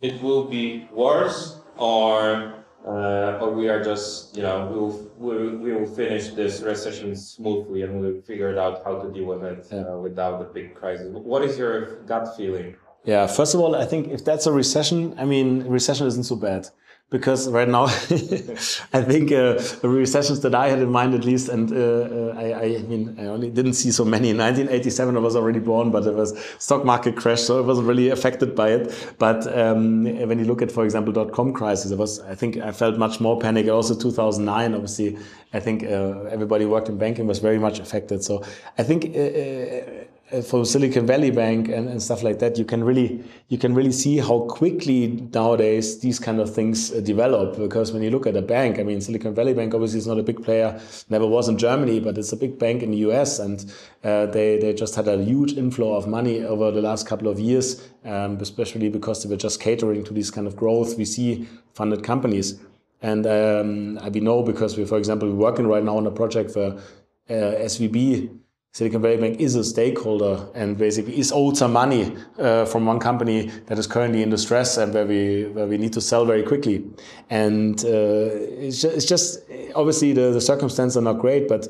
[0.00, 5.72] it will be worse or uh, or we are just, you know, we'll, we'll, we
[5.72, 9.66] will finish this recession smoothly and we'll figure it out how to deal with it
[9.70, 9.80] yeah.
[9.80, 11.08] uh, without a big crisis.
[11.10, 12.76] What is your gut feeling?
[13.04, 16.36] Yeah, first of all, I think if that's a recession, I mean, recession isn't so
[16.36, 16.68] bad
[17.10, 17.84] because right now
[18.92, 22.34] I think uh, the recessions that I had in mind at least, and uh, uh,
[22.36, 24.30] I, I, mean I only didn't see so many.
[24.30, 27.86] In 1987 I was already born, but it was stock market crash, so I wasn't
[27.86, 29.14] really affected by it.
[29.18, 32.56] But um, when you look at, for example, dot com crisis, it was I think
[32.58, 33.68] I felt much more panic.
[33.68, 35.18] Also 2009, obviously,
[35.52, 38.24] I think uh, everybody worked in banking was very much affected.
[38.24, 38.42] So
[38.76, 40.03] I think uh, uh, uh,
[40.42, 43.92] for Silicon Valley Bank and, and stuff like that, you can really you can really
[43.92, 47.56] see how quickly nowadays these kind of things uh, develop.
[47.56, 50.18] Because when you look at a bank, I mean, Silicon Valley Bank obviously is not
[50.18, 53.38] a big player, never was in Germany, but it's a big bank in the US,
[53.38, 53.72] and
[54.02, 57.38] uh, they they just had a huge inflow of money over the last couple of
[57.38, 62.02] years, um, especially because they were just catering to these kind of growth VC funded
[62.02, 62.60] companies.
[63.02, 66.52] And um, I know because we, for example, we're working right now on a project
[66.52, 66.80] for
[67.28, 68.30] uh, SVB
[68.74, 72.98] Silicon Valley Bank is a stakeholder and basically is owed some money uh, from one
[72.98, 76.42] company that is currently in distress and where we where we need to sell very
[76.42, 76.84] quickly.
[77.30, 78.34] And uh,
[78.66, 79.38] it's, just, it's, just,
[79.76, 81.68] obviously the, the circumstances are not great, but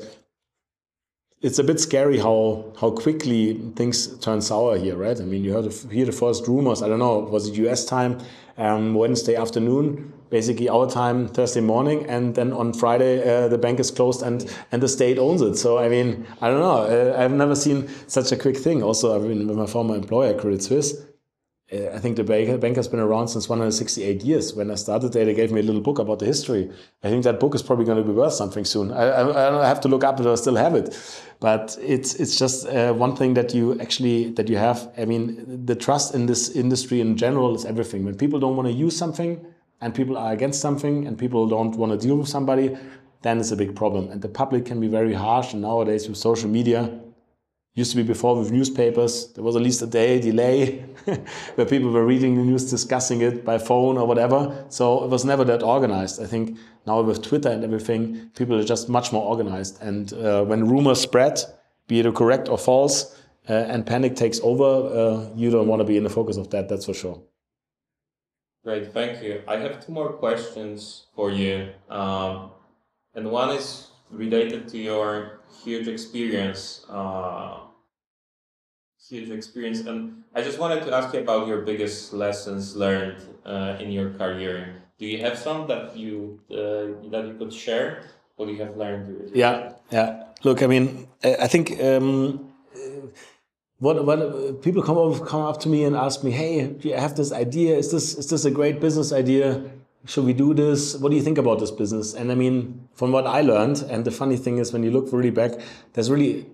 [1.41, 5.21] it's a bit scary how how quickly things turn sour here, right?
[5.21, 6.81] I mean, you heard hear the first rumors.
[6.81, 7.85] I don't know, was it U.S.
[7.85, 8.17] time
[8.57, 10.11] um, Wednesday afternoon?
[10.35, 14.37] Basically our time Thursday morning, and then on Friday uh, the bank is closed and
[14.71, 15.55] and the state owns it.
[15.55, 16.09] So I mean,
[16.41, 16.81] I don't know.
[16.95, 18.83] Uh, I've never seen such a quick thing.
[18.83, 20.91] Also, I mean, with my former employer, Credit Suisse.
[21.73, 24.53] Uh, I think the bank, bank has been around since 168 years.
[24.53, 26.69] When I started there, they gave me a little book about the history.
[27.03, 28.91] I think that book is probably going to be worth something soon.
[28.91, 30.87] I, I, I have to look up if I still have it,
[31.39, 34.79] but it's it's just uh, one thing that you actually that you have.
[34.95, 35.25] I mean,
[35.65, 38.05] the trust in this industry in general is everything.
[38.05, 39.33] When people don't want to use something,
[39.81, 42.77] and people are against something and people don't want to deal with somebody,
[43.21, 44.09] then it's a big problem.
[44.09, 45.53] And the public can be very harsh.
[45.53, 46.99] And nowadays with social media,
[47.75, 50.79] used to be before with newspapers, there was at least a day delay
[51.55, 54.65] where people were reading the news, discussing it by phone or whatever.
[54.69, 56.21] So it was never that organized.
[56.21, 56.57] I think
[56.87, 59.81] now with Twitter and everything, people are just much more organized.
[59.81, 61.41] And uh, when rumors spread,
[61.87, 65.83] be it correct or false, uh, and panic takes over, uh, you don't want to
[65.83, 67.21] be in the focus of that, that's for sure.
[68.65, 69.43] Great, thank you.
[69.47, 71.69] I have two more questions for you.
[71.87, 72.49] Um,
[73.13, 76.83] and one is related to your huge experience.
[76.89, 77.59] Uh,
[79.07, 79.81] huge experience.
[79.81, 84.09] And I just wanted to ask you about your biggest lessons learned uh, in your
[84.17, 84.81] career.
[84.97, 88.01] Do you have some that you uh, that you could share?
[88.35, 89.29] What you have learned?
[89.35, 90.23] Yeah, yeah.
[90.43, 92.51] Look, I mean, I think um,
[93.79, 97.15] what what people come up come up to me and ask me, "Hey, I have
[97.15, 97.77] this idea.
[97.77, 99.61] Is this is this a great business idea?
[100.05, 100.95] Should we do this?
[100.95, 104.05] What do you think about this business?" And I mean, from what I learned, and
[104.05, 105.59] the funny thing is, when you look really back,
[105.93, 106.45] there's really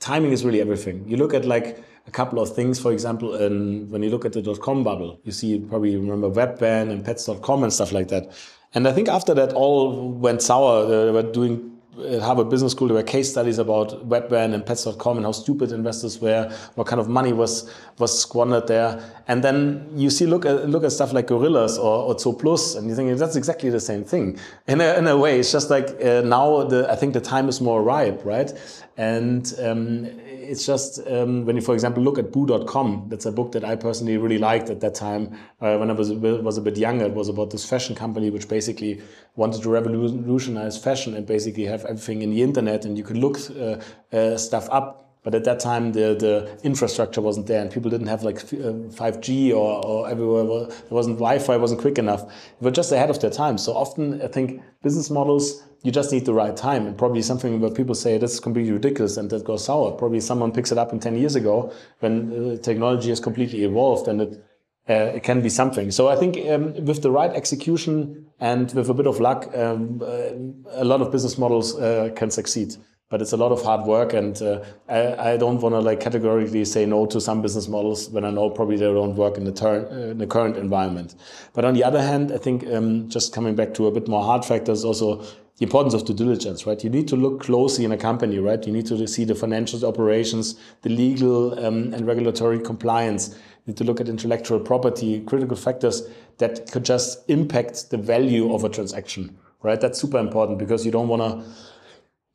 [0.00, 1.04] timing is really everything.
[1.06, 4.32] You look at like a couple of things, for example, in, when you look at
[4.32, 8.30] the dot com bubble, you see probably remember Webvan and Pets.com and stuff like that.
[8.74, 12.88] And I think after that all went sour, they were doing at Harvard Business School,
[12.88, 17.00] there were case studies about Webvan and Pets.com and how stupid investors were, what kind
[17.00, 19.02] of money was was squandered there.
[19.26, 22.88] And then you see, look at look at stuff like Gorillas or, or Zooplus, and
[22.88, 24.38] you think that's exactly the same thing.
[24.66, 27.48] In a, in a way, it's just like uh, now the I think the time
[27.48, 28.52] is more ripe, right?
[28.96, 30.08] And um,
[30.48, 33.06] it's just um, when you, for example, look at Boo.com.
[33.08, 36.10] That's a book that I personally really liked at that time uh, when I was
[36.12, 37.06] was a bit younger.
[37.06, 39.02] It was about this fashion company which basically
[39.36, 43.38] wanted to revolutionize fashion and basically have everything in the internet, and you could look
[43.50, 43.76] uh,
[44.16, 48.06] uh, stuff up but at that time, the, the infrastructure wasn't there, and people didn't
[48.06, 50.66] have like 5G uh, or, or everywhere.
[50.66, 52.24] There wasn't Wi-Fi, wasn't quick enough.
[52.26, 53.58] They were just ahead of their time.
[53.58, 57.60] So often, I think business models you just need the right time, and probably something
[57.60, 59.92] where people say this is completely ridiculous and that goes sour.
[59.92, 64.08] Probably someone picks it up in 10 years ago when uh, technology has completely evolved
[64.08, 64.44] and it
[64.88, 65.90] uh, it can be something.
[65.90, 70.00] So I think um, with the right execution and with a bit of luck, um,
[70.02, 72.74] uh, a lot of business models uh, can succeed
[73.10, 76.00] but it's a lot of hard work and uh, I, I, don't want to like
[76.00, 79.44] categorically say no to some business models when I know probably they don't work in
[79.44, 81.14] the, ter- uh, in the current environment.
[81.54, 84.22] But on the other hand, I think um, just coming back to a bit more
[84.22, 85.24] hard factors also
[85.58, 86.82] the importance of due diligence, right?
[86.84, 88.64] You need to look closely in a company, right?
[88.64, 93.30] You need to see the financial operations, the legal um, and regulatory compliance.
[93.30, 98.54] You need to look at intellectual property, critical factors that could just impact the value
[98.54, 99.80] of a transaction, right?
[99.80, 101.50] That's super important because you don't want to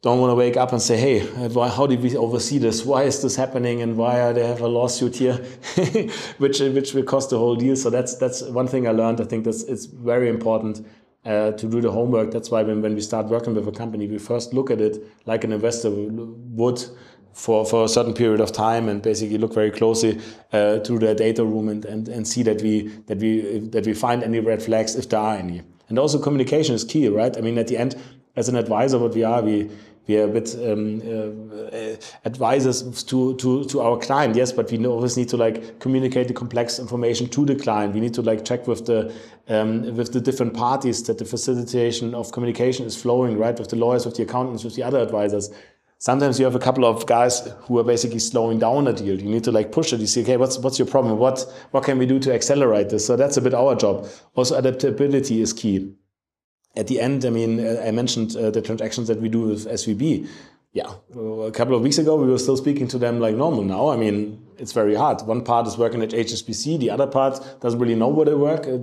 [0.04, 1.20] don't want to wake up and say, hey,
[1.54, 2.86] how did we oversee this?
[2.86, 3.82] Why is this happening?
[3.82, 5.36] And why are they have a lawsuit here,
[6.38, 7.78] which which will cost the whole deal?
[7.78, 9.22] So that's that's one thing I learned.
[9.22, 10.86] I think that's it's very important
[11.24, 12.32] uh, to do the homework.
[12.32, 15.02] That's why when, when we start working with a company, we first look at it
[15.26, 16.84] like an investor would
[17.32, 20.20] for, for a certain period of time and basically look very closely
[20.52, 23.94] uh, to the data room and, and, and see that we that we that we
[23.94, 25.62] find any red flags if there are any.
[25.88, 27.38] And also communication is key, right?
[27.38, 27.96] I mean, at the end,
[28.36, 29.70] as an advisor, what we are, we
[30.08, 31.02] we are a bit um,
[31.72, 31.96] uh,
[32.26, 36.34] advisors to, to, to our client, yes, but we always need to like communicate the
[36.34, 37.94] complex information to the client.
[37.94, 39.14] We need to like check with the
[39.48, 43.58] um, with the different parties that the facilitation of communication is flowing, right?
[43.58, 45.50] With the lawyers, with the accountants, with the other advisors.
[46.00, 49.18] Sometimes you have a couple of guys who are basically slowing down a deal.
[49.22, 50.02] You need to like push it.
[50.02, 51.18] You see, okay, what's what's your problem?
[51.18, 53.06] What what can we do to accelerate this?
[53.06, 54.08] So that's a bit our job.
[54.36, 55.94] Also, adaptability is key
[56.76, 60.28] at the end, I mean, I mentioned uh, the transactions that we do with SVB.
[60.72, 63.90] Yeah, a couple of weeks ago, we were still speaking to them like normal now.
[63.90, 65.22] I mean, it's very hard.
[65.22, 68.66] One part is working at HSBC, the other part doesn't really know where they work.
[68.66, 68.80] Uh,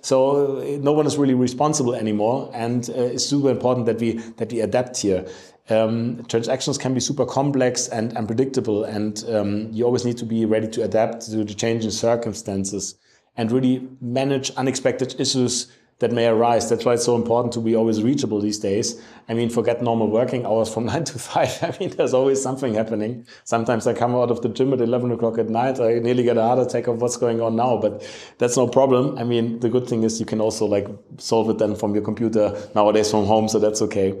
[0.00, 2.50] so uh, no one is really responsible anymore.
[2.52, 5.24] And uh, it's super important that we, that we adapt here.
[5.70, 10.46] Um, transactions can be super complex and unpredictable, and um, you always need to be
[10.46, 12.96] ready to adapt to the changing circumstances
[13.36, 16.68] and really manage unexpected issues that may arise.
[16.70, 19.00] That's why it's so important to be always reachable these days.
[19.28, 21.58] I mean, forget normal working hours from nine to five.
[21.62, 23.26] I mean, there's always something happening.
[23.44, 25.80] Sometimes I come out of the gym at 11 o'clock at night.
[25.80, 28.06] I nearly get a heart attack of what's going on now, but
[28.38, 29.18] that's no problem.
[29.18, 30.86] I mean, the good thing is you can also like
[31.18, 33.48] solve it then from your computer nowadays from home.
[33.48, 34.14] So that's okay.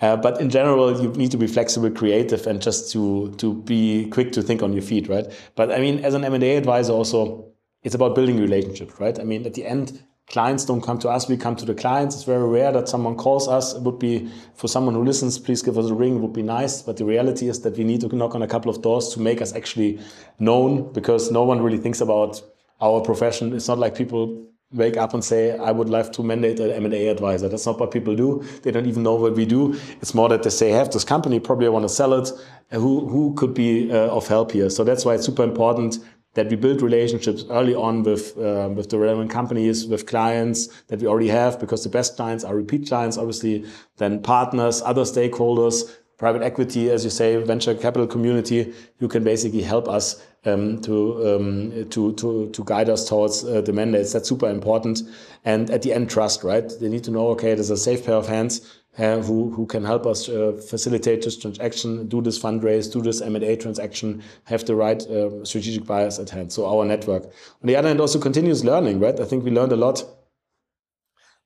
[0.00, 4.06] Uh, but in general, you need to be flexible, creative, and just to to be
[4.10, 5.26] quick to think on your feet, right?
[5.54, 7.46] But I mean, as an M&A advisor, also
[7.82, 9.18] it's about building relationships, right?
[9.18, 12.16] I mean, at the end, clients don't come to us, we come to the clients.
[12.16, 13.74] It's very rare that someone calls us.
[13.74, 16.42] It would be, for someone who listens, please give us a ring, it would be
[16.42, 16.82] nice.
[16.82, 19.20] But the reality is that we need to knock on a couple of doors to
[19.20, 20.00] make us actually
[20.38, 22.42] known because no one really thinks about
[22.80, 23.54] our profession.
[23.54, 27.06] It's not like people wake up and say, I would like to mandate an M&A
[27.06, 27.48] advisor.
[27.48, 28.44] That's not what people do.
[28.62, 29.78] They don't even know what we do.
[30.02, 32.30] It's more that they say, I have this company, probably I want to sell it.
[32.72, 34.68] Who, who could be uh, of help here?
[34.70, 35.98] So that's why it's super important
[36.36, 41.00] that we build relationships early on with uh, with the relevant companies, with clients that
[41.00, 43.64] we already have, because the best clients are repeat clients, obviously,
[43.96, 49.62] then partners, other stakeholders, private equity, as you say, venture capital community, who can basically
[49.62, 50.94] help us um, to,
[51.28, 54.12] um, to to to guide us towards uh, the mandates.
[54.12, 55.02] That's super important.
[55.44, 56.68] And at the end, trust, right?
[56.80, 58.60] They need to know, okay, there's a safe pair of hands
[58.98, 63.20] uh, who, who can help us uh, facilitate this transaction, do this fundraise, do this
[63.20, 66.52] M&A transaction, have the right uh, strategic buyers at hand.
[66.52, 67.24] So our network.
[67.24, 69.18] On the other hand, also continuous learning, right?
[69.20, 70.02] I think we learned a lot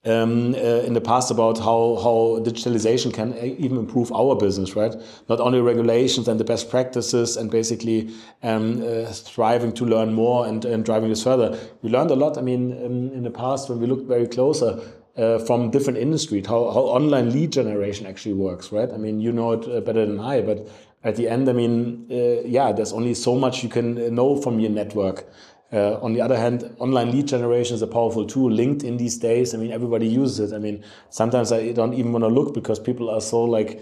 [0.05, 4.95] um, uh, in the past about how, how digitalization can even improve our business, right?
[5.29, 8.11] Not only regulations and the best practices and basically
[8.43, 11.59] um, uh, striving to learn more and, and driving this further.
[11.83, 12.39] We learned a lot.
[12.39, 14.81] I mean, um, in the past, when we looked very closer,
[15.17, 18.91] uh, from different industries, how, how online lead generation actually works, right?
[18.93, 20.69] I mean, you know it uh, better than I, but
[21.03, 24.61] at the end, I mean, uh, yeah, there's only so much you can know from
[24.61, 25.27] your network.
[25.73, 28.51] Uh, on the other hand, online lead generation is a powerful tool.
[28.51, 30.55] LinkedIn these days, I mean, everybody uses it.
[30.55, 33.81] I mean, sometimes I don't even want to look because people are so like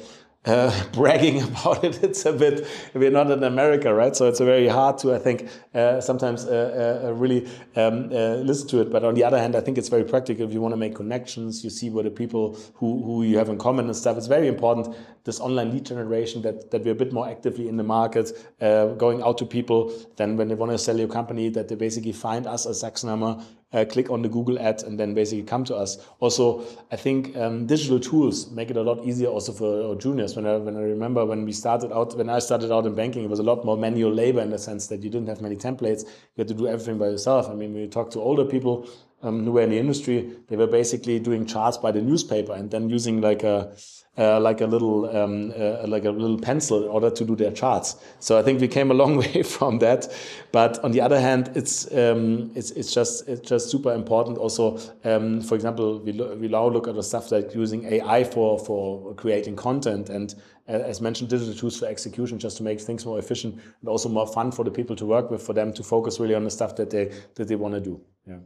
[0.49, 2.03] uh, bragging about it.
[2.03, 4.17] It's a bit, we're not in America, right?
[4.17, 7.47] So it's very hard to, I think, uh, sometimes uh, uh really
[7.77, 8.91] um, uh, listen to it.
[8.91, 10.47] But on the other hand, I think it's very practical.
[10.47, 13.49] If you want to make connections, you see what the people who, who you have
[13.49, 14.17] in common and stuff.
[14.17, 17.77] It's very important, this online lead generation, that, that we're a bit more actively in
[17.77, 21.51] the market, uh, going out to people, then when they want to sell your company,
[21.51, 25.15] that they basically find us as Saxenhammer uh, click on the Google ad and then
[25.15, 25.99] basically come to us.
[26.21, 30.37] Also, I think um, digital tools make it a lot easier also for juniors.
[30.37, 33.25] When I, when I remember when we started out, when I started out in banking,
[33.25, 35.57] it was a lot more manual labor in the sense that you didn't have many
[35.57, 36.05] templates.
[36.05, 37.49] You had to do everything by yourself.
[37.49, 38.89] I mean, when you talk to older people
[39.23, 42.71] um, who were in the industry, they were basically doing charts by the newspaper and
[42.71, 43.75] then using like a
[44.17, 47.53] uh, like a little um, uh, like a little pencil in order to do their
[47.53, 47.97] charts.
[48.19, 50.13] So I think we came a long way from that.
[50.51, 54.39] But on the other hand, it's um, it's it's just it's just super important.
[54.39, 58.59] Also, um, for example, we we now look at the stuff like using AI for
[58.59, 60.35] for creating content and
[60.69, 64.09] uh, as mentioned, digital tools for execution just to make things more efficient and also
[64.09, 66.51] more fun for the people to work with, for them to focus really on the
[66.51, 68.01] stuff that they that they want to do.
[68.27, 68.39] Yeah.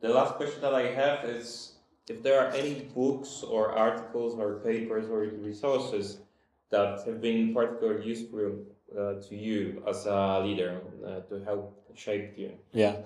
[0.00, 1.72] The last question that I have is
[2.08, 6.18] if there are any books or articles or papers or resources
[6.70, 8.64] that have been particularly useful
[8.96, 12.52] uh, to you as a leader uh, to help shape you.
[12.72, 12.96] Yeah.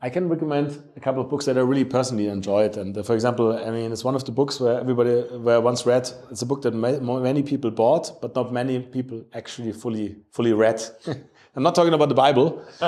[0.00, 2.76] I can recommend a couple of books that I really personally enjoyed.
[2.76, 5.58] And uh, for example, I mean, it's one of the books where everybody where I
[5.58, 6.08] once read.
[6.30, 10.52] It's a book that ma many people bought, but not many people actually fully fully
[10.52, 10.80] read.
[11.58, 12.64] I'm not talking about the Bible.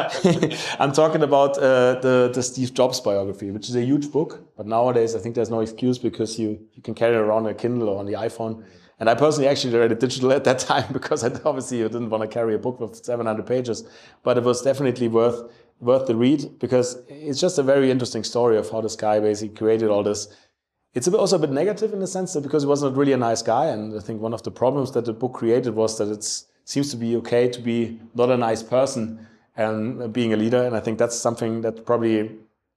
[0.79, 4.45] I'm talking about uh, the, the Steve Jobs biography, which is a huge book.
[4.57, 7.55] But nowadays, I think there's no excuse because you, you can carry it around a
[7.55, 8.63] Kindle or on the iPhone.
[9.01, 12.11] And I personally actually read it digital at that time because I obviously you didn't
[12.11, 13.83] want to carry a book with 700 pages.
[14.23, 15.51] But it was definitely worth
[15.81, 19.57] worth the read because it's just a very interesting story of how this guy basically
[19.57, 20.29] created all this.
[20.95, 23.17] It's also a bit negative in the sense that because he was not really a
[23.17, 26.09] nice guy, and I think one of the problems that the book created was that
[26.09, 30.63] it seems to be okay to be not a nice person and being a leader,
[30.63, 32.21] and I think that's something that probably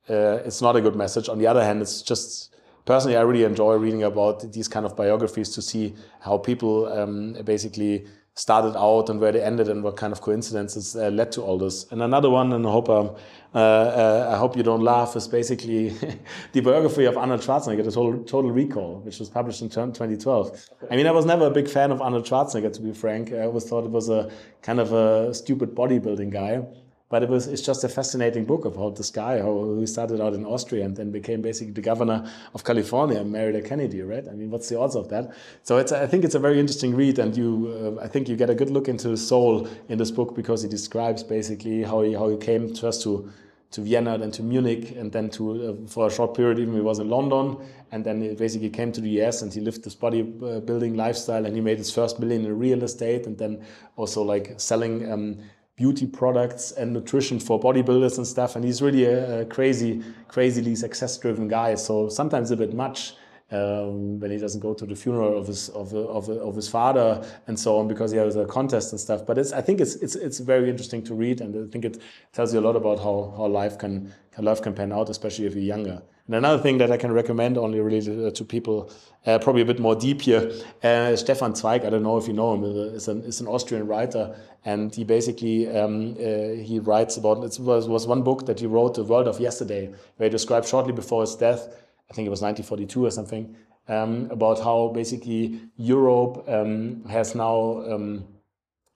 [0.09, 1.29] uh, it's not a good message.
[1.29, 4.95] On the other hand, it's just personally I really enjoy reading about these kind of
[4.95, 9.95] biographies to see how people um, basically started out and where they ended and what
[9.95, 11.85] kind of coincidences uh, led to all this.
[11.91, 13.15] And another one, and I hope um,
[13.53, 15.89] uh, uh, I hope you don't laugh, is basically
[16.51, 20.69] the biography of Arnold Schwarzenegger, the Total, Total Recall, which was published in 2012.
[20.89, 23.31] I mean, I was never a big fan of Arnold Schwarzenegger, to be frank.
[23.31, 24.31] I always thought it was a
[24.63, 26.63] kind of a stupid bodybuilding guy.
[27.09, 30.33] But it was it's just a fascinating book about this guy who, he started out
[30.33, 34.27] in Austria and then became basically the governor of California and married a Kennedy, right?
[34.27, 35.31] I mean, what's the odds of that?
[35.61, 38.35] So it's I think it's a very interesting read, and you uh, I think you
[38.35, 42.01] get a good look into his soul in this book because he describes basically how
[42.01, 43.31] he how he came first to
[43.73, 46.81] to Vienna, then to Munich, and then to uh, for a short period even he
[46.81, 47.57] was in London,
[47.91, 51.55] and then he basically came to the US and he lived this bodybuilding lifestyle, and
[51.55, 53.63] he made his first million in real estate, and then
[53.97, 55.11] also like selling.
[55.11, 55.37] Um,
[55.75, 58.55] beauty products and nutrition for bodybuilders and stuff.
[58.55, 61.75] And he's really a, a crazy, crazily success driven guy.
[61.75, 63.15] So sometimes a bit much.
[63.51, 67.23] Um, when he doesn't go to the funeral of his of, of, of his father
[67.45, 69.27] and so on because he has a contest and stuff.
[69.27, 72.01] But it's I think it's it's it's very interesting to read, and I think it
[72.31, 75.45] tells you a lot about how how life can, can life can pan out, especially
[75.45, 76.01] if you're younger.
[76.27, 78.89] And another thing that I can recommend only related uh, to people,
[79.25, 81.83] uh, probably a bit more deep here, uh, Stefan Zweig.
[81.83, 82.63] I don't know if you know him.
[82.63, 87.43] Is an, is an Austrian writer, and he basically um, uh, he writes about.
[87.43, 90.65] It was was one book that he wrote, The World of Yesterday, where he described
[90.65, 91.67] shortly before his death.
[92.09, 93.55] I think it was 1942 or something.
[93.89, 98.25] Um, about how basically Europe um, has now um,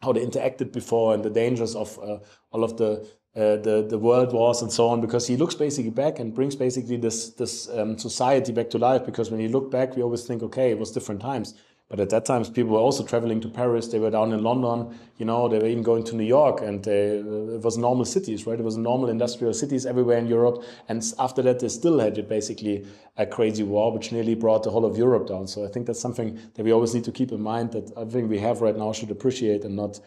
[0.02, 2.20] how they interacted before and the dangers of uh,
[2.52, 3.06] all of the
[3.38, 6.56] uh, the the world wars and so on because he looks basically back and brings
[6.56, 10.24] basically this this um, society back to life because when you look back we always
[10.24, 11.54] think okay it was different times.
[11.90, 14.98] But at that times people were also traveling to Paris they were down in London
[15.20, 18.06] you know they were even going to New York and they, uh, it was normal
[18.06, 18.60] cities right?
[18.60, 22.88] It was normal industrial cities everywhere in Europe and after that they still had basically
[23.18, 25.48] a crazy war which nearly brought the whole of Europe down.
[25.48, 28.32] So I think that's something that we always need to keep in mind that think
[28.32, 30.00] we have right now should appreciate and not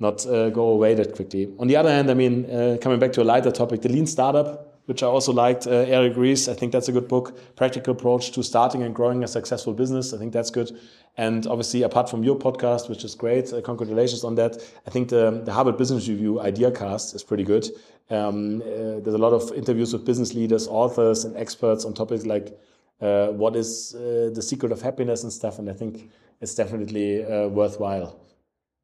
[0.00, 1.52] not uh, go away that quickly.
[1.58, 4.06] On the other hand, I mean, uh, coming back to a lighter topic, the Lean
[4.06, 7.38] Startup, which I also liked, uh, Eric Ries, I think that's a good book.
[7.56, 10.14] Practical approach to starting and growing a successful business.
[10.14, 10.70] I think that's good.
[11.16, 14.56] And obviously, apart from your podcast, which is great, uh, congratulations on that.
[14.86, 17.68] I think the, the Harvard Business Review IdeaCast is pretty good.
[18.08, 22.24] Um, uh, there's a lot of interviews with business leaders, authors, and experts on topics
[22.24, 22.58] like
[23.02, 25.58] uh, what is the secret of happiness and stuff.
[25.58, 26.08] And I think
[26.40, 28.27] it's definitely worthwhile.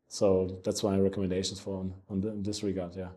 [0.08, 2.94] So that's my recommendations for on, on the, in this regard.
[2.96, 3.08] Yeah.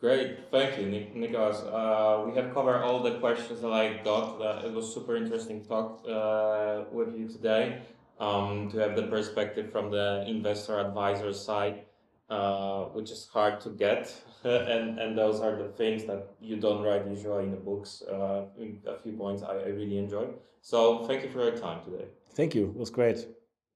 [0.00, 1.58] Great, thank you, Nick, Nicholas.
[1.58, 4.40] Uh, we have covered all the questions that I got.
[4.40, 7.82] Uh, it was super interesting talk uh, with you today.
[8.18, 11.84] Um, to have the perspective from the investor advisor side,
[12.28, 14.14] uh, which is hard to get,
[14.44, 18.02] and and those are the things that you don't write usually in the books.
[18.02, 18.44] Uh,
[18.86, 20.34] a few points I, I really enjoyed.
[20.60, 22.04] So thank you for your time today.
[22.34, 22.66] Thank you.
[22.66, 23.26] It was great.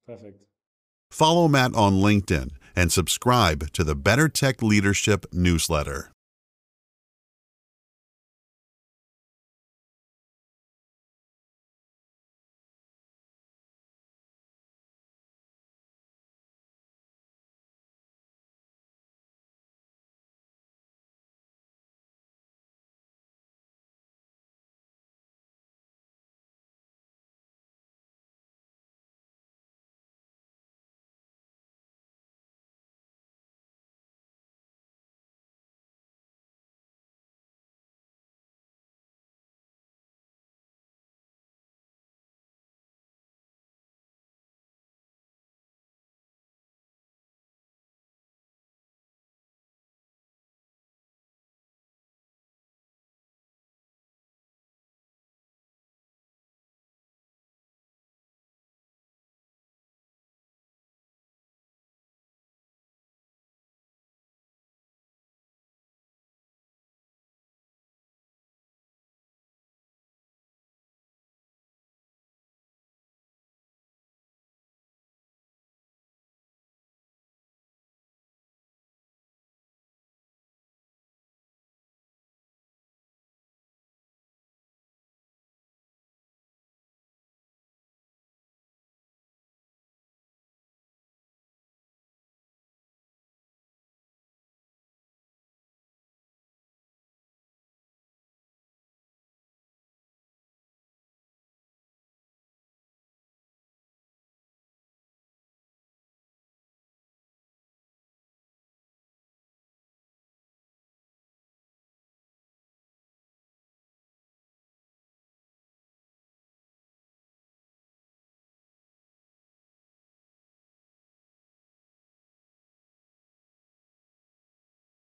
[0.07, 0.45] Perfect.
[1.15, 6.14] Follow Matt on LinkedIn and subscribe to the Better Tech Leadership newsletter.